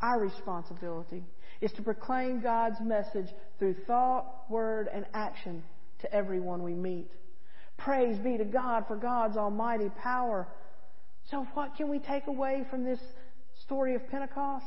Our 0.00 0.18
responsibility 0.18 1.22
is 1.60 1.70
to 1.74 1.82
proclaim 1.82 2.40
God's 2.40 2.80
message 2.80 3.28
through 3.60 3.76
thought, 3.86 4.50
word, 4.50 4.88
and 4.92 5.06
action 5.14 5.62
to 6.00 6.12
everyone 6.12 6.64
we 6.64 6.74
meet. 6.74 7.12
Praise 7.78 8.18
be 8.18 8.36
to 8.38 8.44
God 8.44 8.86
for 8.88 8.96
God's 8.96 9.36
almighty 9.36 9.90
power. 10.02 10.48
So 11.30 11.46
what 11.54 11.76
can 11.76 11.88
we 11.88 12.00
take 12.00 12.26
away 12.26 12.66
from 12.68 12.82
this 12.82 12.98
story 13.64 13.94
of 13.94 14.08
Pentecost? 14.08 14.66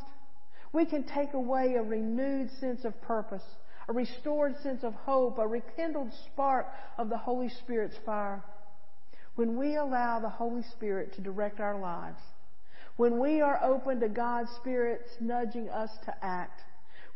We 0.71 0.85
can 0.85 1.03
take 1.03 1.33
away 1.33 1.73
a 1.77 1.83
renewed 1.83 2.51
sense 2.61 2.85
of 2.85 3.01
purpose, 3.01 3.43
a 3.87 3.93
restored 3.93 4.55
sense 4.63 4.83
of 4.83 4.93
hope, 4.93 5.37
a 5.37 5.47
rekindled 5.47 6.11
spark 6.25 6.67
of 6.97 7.09
the 7.09 7.17
Holy 7.17 7.49
Spirit's 7.49 7.97
fire. 8.05 8.43
When 9.35 9.57
we 9.57 9.75
allow 9.75 10.19
the 10.19 10.29
Holy 10.29 10.63
Spirit 10.71 11.13
to 11.15 11.21
direct 11.21 11.59
our 11.59 11.79
lives, 11.79 12.21
when 12.97 13.19
we 13.19 13.41
are 13.41 13.61
open 13.63 13.99
to 13.99 14.09
God's 14.09 14.49
Spirit's 14.51 15.09
nudging 15.19 15.69
us 15.69 15.89
to 16.05 16.13
act, 16.23 16.61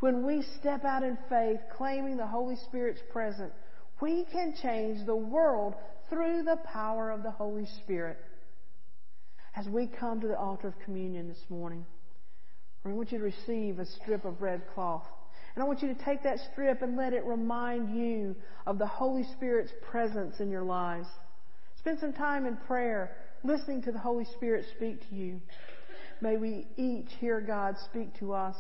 when 0.02 0.26
we 0.26 0.44
step 0.60 0.86
out 0.86 1.04
in 1.04 1.18
faith 1.30 1.60
claiming 1.76 2.18
the 2.18 2.28
Holy 2.28 2.56
Spirit's 2.68 3.02
presence, 3.12 3.54
we 4.02 4.26
can 4.32 4.54
change 4.62 5.06
the 5.06 5.16
world 5.16 5.76
through 6.10 6.44
the 6.44 6.58
power 6.72 7.12
of 7.12 7.24
the 7.24 7.32
Holy 7.32 7.66
Spirit. 7.84 8.18
As 9.56 9.68
we 9.68 9.88
come 9.88 10.22
to 10.22 10.28
the 10.28 10.38
altar 10.38 10.68
of 10.68 10.80
communion 10.86 11.28
this 11.28 11.44
morning, 11.50 11.86
I 12.86 12.90
want 12.90 13.12
you 13.12 13.18
to 13.18 13.24
receive 13.26 13.80
a 13.80 13.86
strip 13.86 14.24
of 14.24 14.42
red 14.42 14.62
cloth. 14.74 15.06
And 15.60 15.66
I 15.66 15.68
want 15.68 15.82
you 15.82 15.94
to 15.94 16.06
take 16.06 16.24
that 16.24 16.40
strip 16.54 16.82
and 16.84 16.96
let 16.96 17.12
it 17.12 17.26
remind 17.26 17.94
you 17.94 18.34
of 18.66 18.78
the 18.78 18.88
Holy 18.88 19.26
Spirit's 19.36 19.74
presence 19.92 20.40
in 20.40 20.50
your 20.50 20.64
lives. 20.64 21.10
Spend 21.78 22.00
some 22.00 22.14
time 22.14 22.46
in 22.46 22.56
prayer, 22.56 23.18
listening 23.44 23.82
to 23.82 23.92
the 23.92 24.00
Holy 24.00 24.24
Spirit 24.24 24.64
speak 24.78 25.02
to 25.10 25.16
you. 25.16 25.42
May 26.22 26.38
we 26.38 26.66
each 26.78 27.10
hear 27.20 27.42
God 27.42 27.76
speak 27.84 28.18
to 28.20 28.32
us 28.32 28.56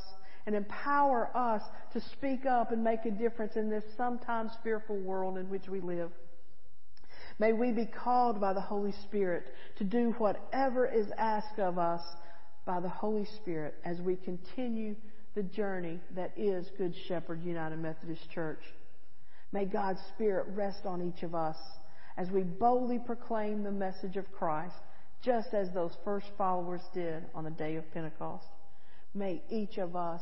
and 0.46 0.54
empower 0.54 1.30
us 1.34 1.62
to 1.94 2.02
speak 2.02 2.46
up 2.46 2.74
and 2.74 2.84
make 2.84 3.06
a 3.06 3.12
difference 3.12 3.56
in 3.56 3.70
this 3.70 3.86
sometimes 3.96 4.52
fearful 4.62 4.98
world 4.98 5.38
in 5.38 5.50
which 5.50 5.70
we 5.70 5.80
live. 5.80 6.12
May 7.40 7.54
we 7.54 7.72
be 7.72 7.86
called 7.86 8.42
by 8.42 8.52
the 8.52 8.60
Holy 8.60 8.94
Spirit 9.06 9.46
to 9.78 9.86
do 9.86 10.14
whatever 10.18 10.86
is 10.86 11.08
asked 11.18 11.60
of 11.60 11.78
us 11.78 12.02
by 12.66 12.82
the 12.82 12.90
Holy 12.90 13.26
Spirit 13.38 13.76
as 13.86 14.02
we 14.02 14.18
continue 14.18 14.98
the 15.36 15.44
journey 15.44 16.00
that 16.15 16.32
is 16.38 16.68
Good 16.78 16.94
Shepherd 17.08 17.44
United 17.44 17.80
Methodist 17.80 18.30
Church. 18.32 18.62
May 19.52 19.65
God's 19.65 20.00
Spirit 20.15 20.48
rest 20.56 20.86
on 20.86 21.02
each 21.02 21.24
of 21.24 21.34
us 21.36 21.58
as 22.18 22.30
we 22.30 22.42
boldly 22.42 23.00
proclaim 23.00 23.63
the 23.63 23.72
message 23.72 24.18
of 24.18 24.32
Christ, 24.32 24.76
just 25.24 25.54
as 25.54 25.70
those 25.74 25.92
first 26.04 26.28
followers 26.38 26.82
did 26.94 27.24
on 27.34 27.44
the 27.44 27.52
day 27.52 27.76
of 27.76 27.92
Pentecost. 27.94 28.46
May 29.13 29.42
each 29.50 29.78
of 29.78 29.96
us 29.96 30.22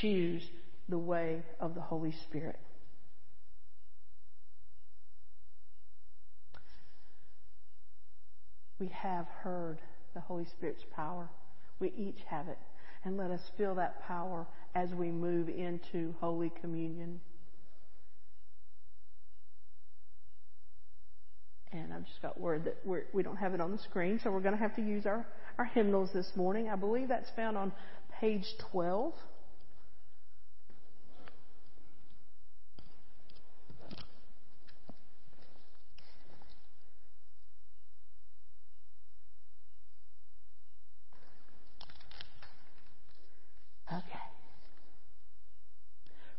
choose 0.00 0.42
the 0.88 0.98
way 0.98 1.42
of 1.60 1.74
the 1.74 1.80
Holy 1.80 2.14
Spirit. 2.28 2.58
We 8.78 8.88
have 8.88 9.26
heard 9.42 9.78
the 10.14 10.20
Holy 10.20 10.44
Spirit's 10.44 10.84
power. 10.94 11.30
We 11.80 11.92
each 11.96 12.18
have 12.28 12.48
it. 12.48 12.58
And 13.06 13.16
let 13.16 13.30
us 13.30 13.40
feel 13.56 13.76
that 13.76 14.02
power 14.02 14.48
as 14.74 14.90
we 14.90 15.12
move 15.12 15.48
into 15.48 16.12
Holy 16.20 16.50
Communion. 16.60 17.20
And 21.70 21.92
I've 21.94 22.04
just 22.04 22.20
got 22.20 22.40
word 22.40 22.64
that 22.64 22.78
we're, 22.84 23.04
we 23.12 23.22
do 23.22 23.28
not 23.28 23.38
have 23.38 23.54
it 23.54 23.60
on 23.60 23.70
the 23.70 23.78
screen, 23.78 24.18
so 24.24 24.32
we're 24.32 24.40
going 24.40 24.56
to 24.56 24.60
have 24.60 24.74
to 24.74 24.82
use 24.82 25.06
our, 25.06 25.24
our 25.56 25.66
hymnals 25.66 26.10
this 26.12 26.28
morning. 26.34 26.68
I 26.68 26.74
believe 26.74 27.06
that's 27.06 27.30
found 27.36 27.56
on 27.56 27.70
page 28.20 28.44
12. 28.72 29.12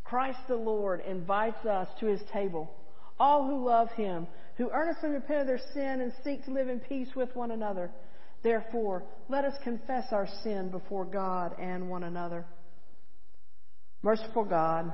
Christ 0.10 0.40
the 0.48 0.56
Lord 0.56 1.02
invites 1.02 1.66
us 1.66 1.88
to 2.00 2.06
his 2.06 2.22
table. 2.32 2.72
All 3.20 3.46
who 3.46 3.66
love 3.66 3.90
him, 3.92 4.28
who 4.56 4.70
earnestly 4.72 5.10
repent 5.10 5.42
of 5.42 5.48
their 5.48 5.62
sin 5.74 6.02
and 6.02 6.14
seek 6.24 6.46
to 6.46 6.52
live 6.52 6.70
in 6.70 6.80
peace 6.80 7.10
with 7.16 7.36
one 7.36 7.52
another. 7.52 7.92
Therefore, 8.44 9.04
let 9.28 9.44
us 9.44 9.56
confess 9.64 10.06
our 10.12 10.28
sin 10.44 10.70
before 10.70 11.04
God 11.04 11.60
and 11.60 11.90
one 11.90 12.04
another. 12.04 12.46
Merciful 14.02 14.46
God, 14.46 14.94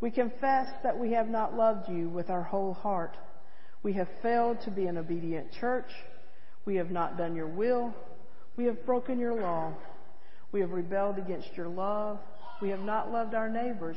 we 0.00 0.10
confess 0.10 0.66
that 0.82 0.98
we 0.98 1.12
have 1.12 1.28
not 1.28 1.54
loved 1.54 1.88
you 1.88 2.08
with 2.08 2.28
our 2.28 2.42
whole 2.42 2.74
heart. 2.74 3.16
We 3.82 3.94
have 3.94 4.08
failed 4.20 4.58
to 4.64 4.70
be 4.70 4.86
an 4.86 4.98
obedient 4.98 5.52
church. 5.60 5.90
We 6.66 6.76
have 6.76 6.90
not 6.90 7.16
done 7.16 7.34
your 7.34 7.48
will. 7.48 7.94
We 8.56 8.64
have 8.66 8.84
broken 8.84 9.18
your 9.18 9.40
law. 9.40 9.72
We 10.50 10.60
have 10.60 10.70
rebelled 10.70 11.18
against 11.18 11.56
your 11.56 11.68
love. 11.68 12.18
We 12.60 12.68
have 12.68 12.80
not 12.80 13.10
loved 13.10 13.34
our 13.34 13.48
neighbors 13.48 13.96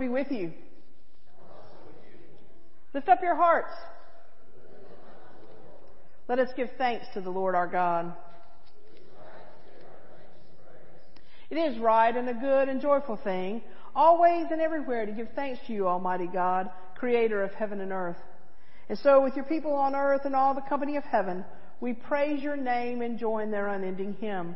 be 0.00 0.08
with 0.08 0.32
you. 0.32 0.52
Lift 2.92 3.08
up 3.08 3.22
your 3.22 3.36
hearts. 3.36 3.72
Let 6.28 6.38
us 6.38 6.48
give 6.56 6.70
thanks 6.78 7.06
to 7.14 7.20
the 7.20 7.30
Lord 7.30 7.54
our 7.54 7.66
God. 7.66 8.12
It 11.50 11.56
is 11.56 11.78
right 11.78 12.14
and 12.14 12.28
a 12.28 12.34
good 12.34 12.68
and 12.68 12.80
joyful 12.80 13.16
thing, 13.16 13.62
always 13.94 14.46
and 14.50 14.60
everywhere 14.60 15.06
to 15.06 15.12
give 15.12 15.28
thanks 15.34 15.60
to 15.66 15.72
you, 15.72 15.88
Almighty 15.88 16.28
God, 16.28 16.70
creator 16.94 17.42
of 17.42 17.52
heaven 17.54 17.80
and 17.80 17.92
earth. 17.92 18.16
And 18.88 18.98
so 18.98 19.22
with 19.22 19.34
your 19.34 19.44
people 19.44 19.72
on 19.72 19.94
earth 19.94 20.22
and 20.24 20.34
all 20.34 20.54
the 20.54 20.60
company 20.62 20.96
of 20.96 21.04
heaven, 21.04 21.44
we 21.80 21.92
praise 21.92 22.42
your 22.42 22.56
name 22.56 23.02
and 23.02 23.18
join 23.18 23.50
their 23.50 23.68
unending 23.68 24.16
hymn. 24.20 24.54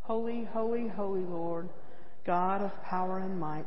Holy, 0.00 0.44
holy, 0.52 0.86
holy 0.86 1.24
Lord, 1.24 1.68
God 2.24 2.62
of 2.62 2.70
power 2.84 3.18
and 3.18 3.40
might. 3.40 3.66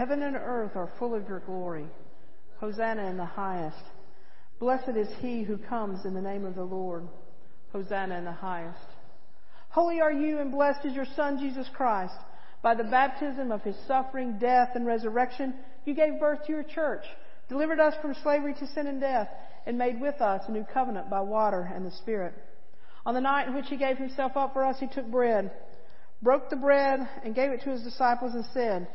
Heaven 0.00 0.22
and 0.22 0.34
earth 0.34 0.76
are 0.76 0.88
full 0.98 1.14
of 1.14 1.28
your 1.28 1.40
glory. 1.40 1.84
Hosanna 2.56 3.04
in 3.10 3.18
the 3.18 3.24
highest. 3.26 3.82
Blessed 4.58 4.96
is 4.96 5.08
he 5.18 5.42
who 5.42 5.58
comes 5.58 6.06
in 6.06 6.14
the 6.14 6.22
name 6.22 6.46
of 6.46 6.54
the 6.54 6.64
Lord. 6.64 7.06
Hosanna 7.74 8.16
in 8.16 8.24
the 8.24 8.32
highest. 8.32 8.78
Holy 9.68 10.00
are 10.00 10.10
you 10.10 10.38
and 10.38 10.50
blessed 10.50 10.86
is 10.86 10.94
your 10.94 11.04
Son, 11.16 11.38
Jesus 11.38 11.68
Christ. 11.74 12.14
By 12.62 12.74
the 12.74 12.84
baptism 12.84 13.52
of 13.52 13.60
his 13.60 13.76
suffering, 13.86 14.38
death, 14.38 14.70
and 14.74 14.86
resurrection, 14.86 15.52
you 15.84 15.94
gave 15.94 16.18
birth 16.18 16.46
to 16.46 16.52
your 16.52 16.62
church, 16.62 17.04
delivered 17.50 17.78
us 17.78 17.92
from 18.00 18.16
slavery 18.22 18.54
to 18.54 18.66
sin 18.68 18.86
and 18.86 19.02
death, 19.02 19.28
and 19.66 19.76
made 19.76 20.00
with 20.00 20.22
us 20.22 20.40
a 20.48 20.50
new 20.50 20.64
covenant 20.72 21.10
by 21.10 21.20
water 21.20 21.70
and 21.74 21.84
the 21.84 21.94
Spirit. 21.98 22.32
On 23.04 23.12
the 23.12 23.20
night 23.20 23.48
in 23.48 23.54
which 23.54 23.68
he 23.68 23.76
gave 23.76 23.98
himself 23.98 24.34
up 24.34 24.54
for 24.54 24.64
us, 24.64 24.80
he 24.80 24.86
took 24.86 25.10
bread, 25.10 25.50
broke 26.22 26.48
the 26.48 26.56
bread, 26.56 27.06
and 27.22 27.34
gave 27.34 27.50
it 27.50 27.60
to 27.64 27.70
his 27.70 27.82
disciples 27.82 28.32
and 28.32 28.46
said, 28.54 28.88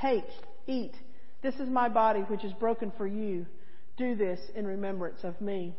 Take, 0.00 0.24
eat. 0.66 0.94
This 1.42 1.54
is 1.56 1.68
my 1.68 1.88
body 1.88 2.20
which 2.20 2.44
is 2.44 2.52
broken 2.52 2.92
for 2.96 3.06
you. 3.06 3.46
Do 3.96 4.14
this 4.14 4.40
in 4.54 4.66
remembrance 4.66 5.20
of 5.22 5.40
me. 5.40 5.74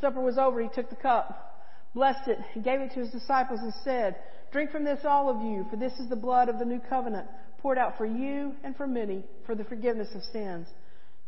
Supper 0.00 0.20
was 0.20 0.36
over, 0.36 0.60
he 0.60 0.68
took 0.68 0.90
the 0.90 0.96
cup, 0.96 1.64
blessed 1.94 2.28
it, 2.28 2.38
and 2.54 2.64
gave 2.64 2.80
it 2.80 2.92
to 2.94 3.00
his 3.00 3.10
disciples 3.10 3.60
and 3.60 3.72
said, 3.84 4.16
Drink 4.50 4.70
from 4.70 4.84
this, 4.84 5.00
all 5.04 5.30
of 5.30 5.42
you, 5.42 5.66
for 5.70 5.76
this 5.76 5.92
is 5.94 6.08
the 6.08 6.16
blood 6.16 6.48
of 6.48 6.58
the 6.58 6.64
new 6.64 6.80
covenant, 6.80 7.26
poured 7.60 7.78
out 7.78 7.96
for 7.96 8.04
you 8.04 8.52
and 8.64 8.76
for 8.76 8.86
many 8.86 9.24
for 9.46 9.54
the 9.54 9.64
forgiveness 9.64 10.08
of 10.14 10.22
sins. 10.24 10.66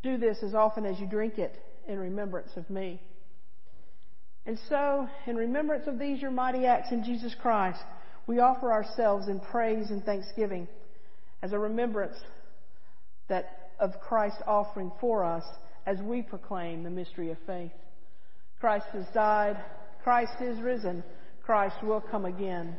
Do 0.02 0.18
this 0.18 0.38
as 0.42 0.54
often 0.54 0.85
as 0.85 0.98
you 0.98 1.07
drink 1.07 1.38
it 1.38 1.54
in 1.87 1.98
remembrance 1.98 2.50
of 2.57 2.68
me. 2.68 3.00
And 4.44 4.59
so, 4.68 5.09
in 5.26 5.37
remembrance 5.37 5.87
of 5.87 5.98
these 5.98 6.20
your 6.20 6.30
mighty 6.30 6.66
acts 6.66 6.92
in 6.92 7.04
Jesus 7.04 7.35
Christ, 7.40 7.80
we 8.26 8.40
offer 8.40 8.72
ourselves 8.72 9.28
in 9.28 9.40
praise 9.40 9.90
and 9.90 10.04
thanksgiving 10.04 10.68
as 11.42 11.52
a 11.52 11.58
remembrance 11.58 12.16
that 13.28 13.70
of 13.78 13.92
Christ's 14.00 14.42
offering 14.46 14.92
for 15.00 15.24
us 15.24 15.44
as 15.87 15.98
we 16.00 16.22
proclaim 16.22 16.82
the 16.82 16.90
mystery 16.90 17.30
of 17.30 17.38
faith. 17.46 17.72
Christ 18.60 18.87
has 18.92 19.04
died. 19.12 19.62
Christ 20.02 20.40
is 20.40 20.58
risen. 20.60 21.04
Christ 21.44 21.76
will 21.82 22.00
come 22.00 22.24
again. 22.24 22.76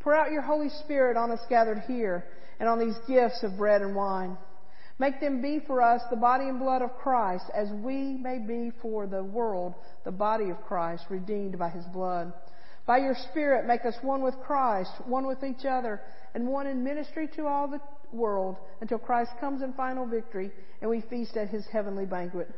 Pour 0.00 0.14
out 0.14 0.32
your 0.32 0.42
Holy 0.42 0.68
Spirit 0.84 1.16
on 1.16 1.30
us 1.30 1.40
gathered 1.48 1.82
here 1.86 2.24
and 2.58 2.68
on 2.68 2.78
these 2.78 2.96
gifts 3.08 3.42
of 3.42 3.56
bread 3.56 3.82
and 3.82 3.94
wine. 3.94 4.36
Make 4.98 5.20
them 5.20 5.40
be 5.40 5.60
for 5.66 5.82
us 5.82 6.02
the 6.10 6.16
body 6.16 6.44
and 6.44 6.58
blood 6.58 6.82
of 6.82 6.94
Christ 6.96 7.46
as 7.54 7.68
we 7.72 8.18
may 8.20 8.38
be 8.38 8.70
for 8.82 9.06
the 9.06 9.24
world 9.24 9.74
the 10.04 10.12
body 10.12 10.50
of 10.50 10.62
Christ 10.62 11.04
redeemed 11.08 11.58
by 11.58 11.70
his 11.70 11.84
blood. 11.86 12.32
By 12.90 12.98
your 12.98 13.14
Spirit 13.30 13.68
make 13.68 13.84
us 13.84 13.94
one 14.02 14.20
with 14.20 14.34
Christ, 14.40 14.90
one 15.06 15.24
with 15.24 15.44
each 15.44 15.64
other, 15.64 16.00
and 16.34 16.48
one 16.48 16.66
in 16.66 16.82
ministry 16.82 17.28
to 17.36 17.46
all 17.46 17.68
the 17.68 17.80
world 18.12 18.56
until 18.80 18.98
Christ 18.98 19.30
comes 19.38 19.62
in 19.62 19.72
final 19.74 20.04
victory 20.06 20.50
and 20.80 20.90
we 20.90 21.00
feast 21.02 21.36
at 21.36 21.50
his 21.50 21.64
heavenly 21.72 22.04
banquet. 22.04 22.50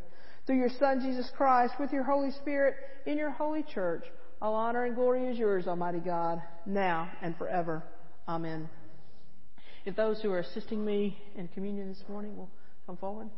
Through 0.47 0.57
your 0.57 0.71
Son, 0.79 1.03
Jesus 1.03 1.31
Christ, 1.37 1.75
with 1.79 1.93
your 1.93 2.05
Holy 2.05 2.31
Spirit, 2.31 2.77
in 3.05 3.19
your 3.19 3.29
holy 3.29 3.63
church, 3.63 4.07
all 4.41 4.55
honor 4.55 4.87
and 4.87 4.95
glory 4.95 5.27
is 5.27 5.37
yours, 5.37 5.67
Almighty 5.67 6.01
God, 6.01 6.41
now 6.65 7.11
and 7.21 7.37
forever. 7.37 7.83
Amen. 8.27 8.71
If 9.85 9.97
those 9.97 10.23
who 10.23 10.33
are 10.33 10.39
assisting 10.39 10.83
me 10.83 11.19
in 11.37 11.49
communion 11.49 11.91
this 11.91 12.05
morning 12.09 12.39
will 12.39 12.49
come 12.87 12.97
forward. 12.97 13.29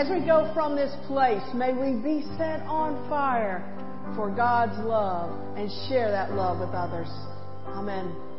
As 0.00 0.08
we 0.08 0.24
go 0.24 0.50
from 0.54 0.76
this 0.76 0.96
place, 1.08 1.42
may 1.54 1.74
we 1.74 1.92
be 1.92 2.22
set 2.38 2.62
on 2.62 3.06
fire 3.10 3.60
for 4.16 4.34
God's 4.34 4.78
love 4.78 5.28
and 5.58 5.70
share 5.90 6.10
that 6.10 6.32
love 6.32 6.58
with 6.58 6.70
others. 6.70 7.10
Amen. 7.66 8.29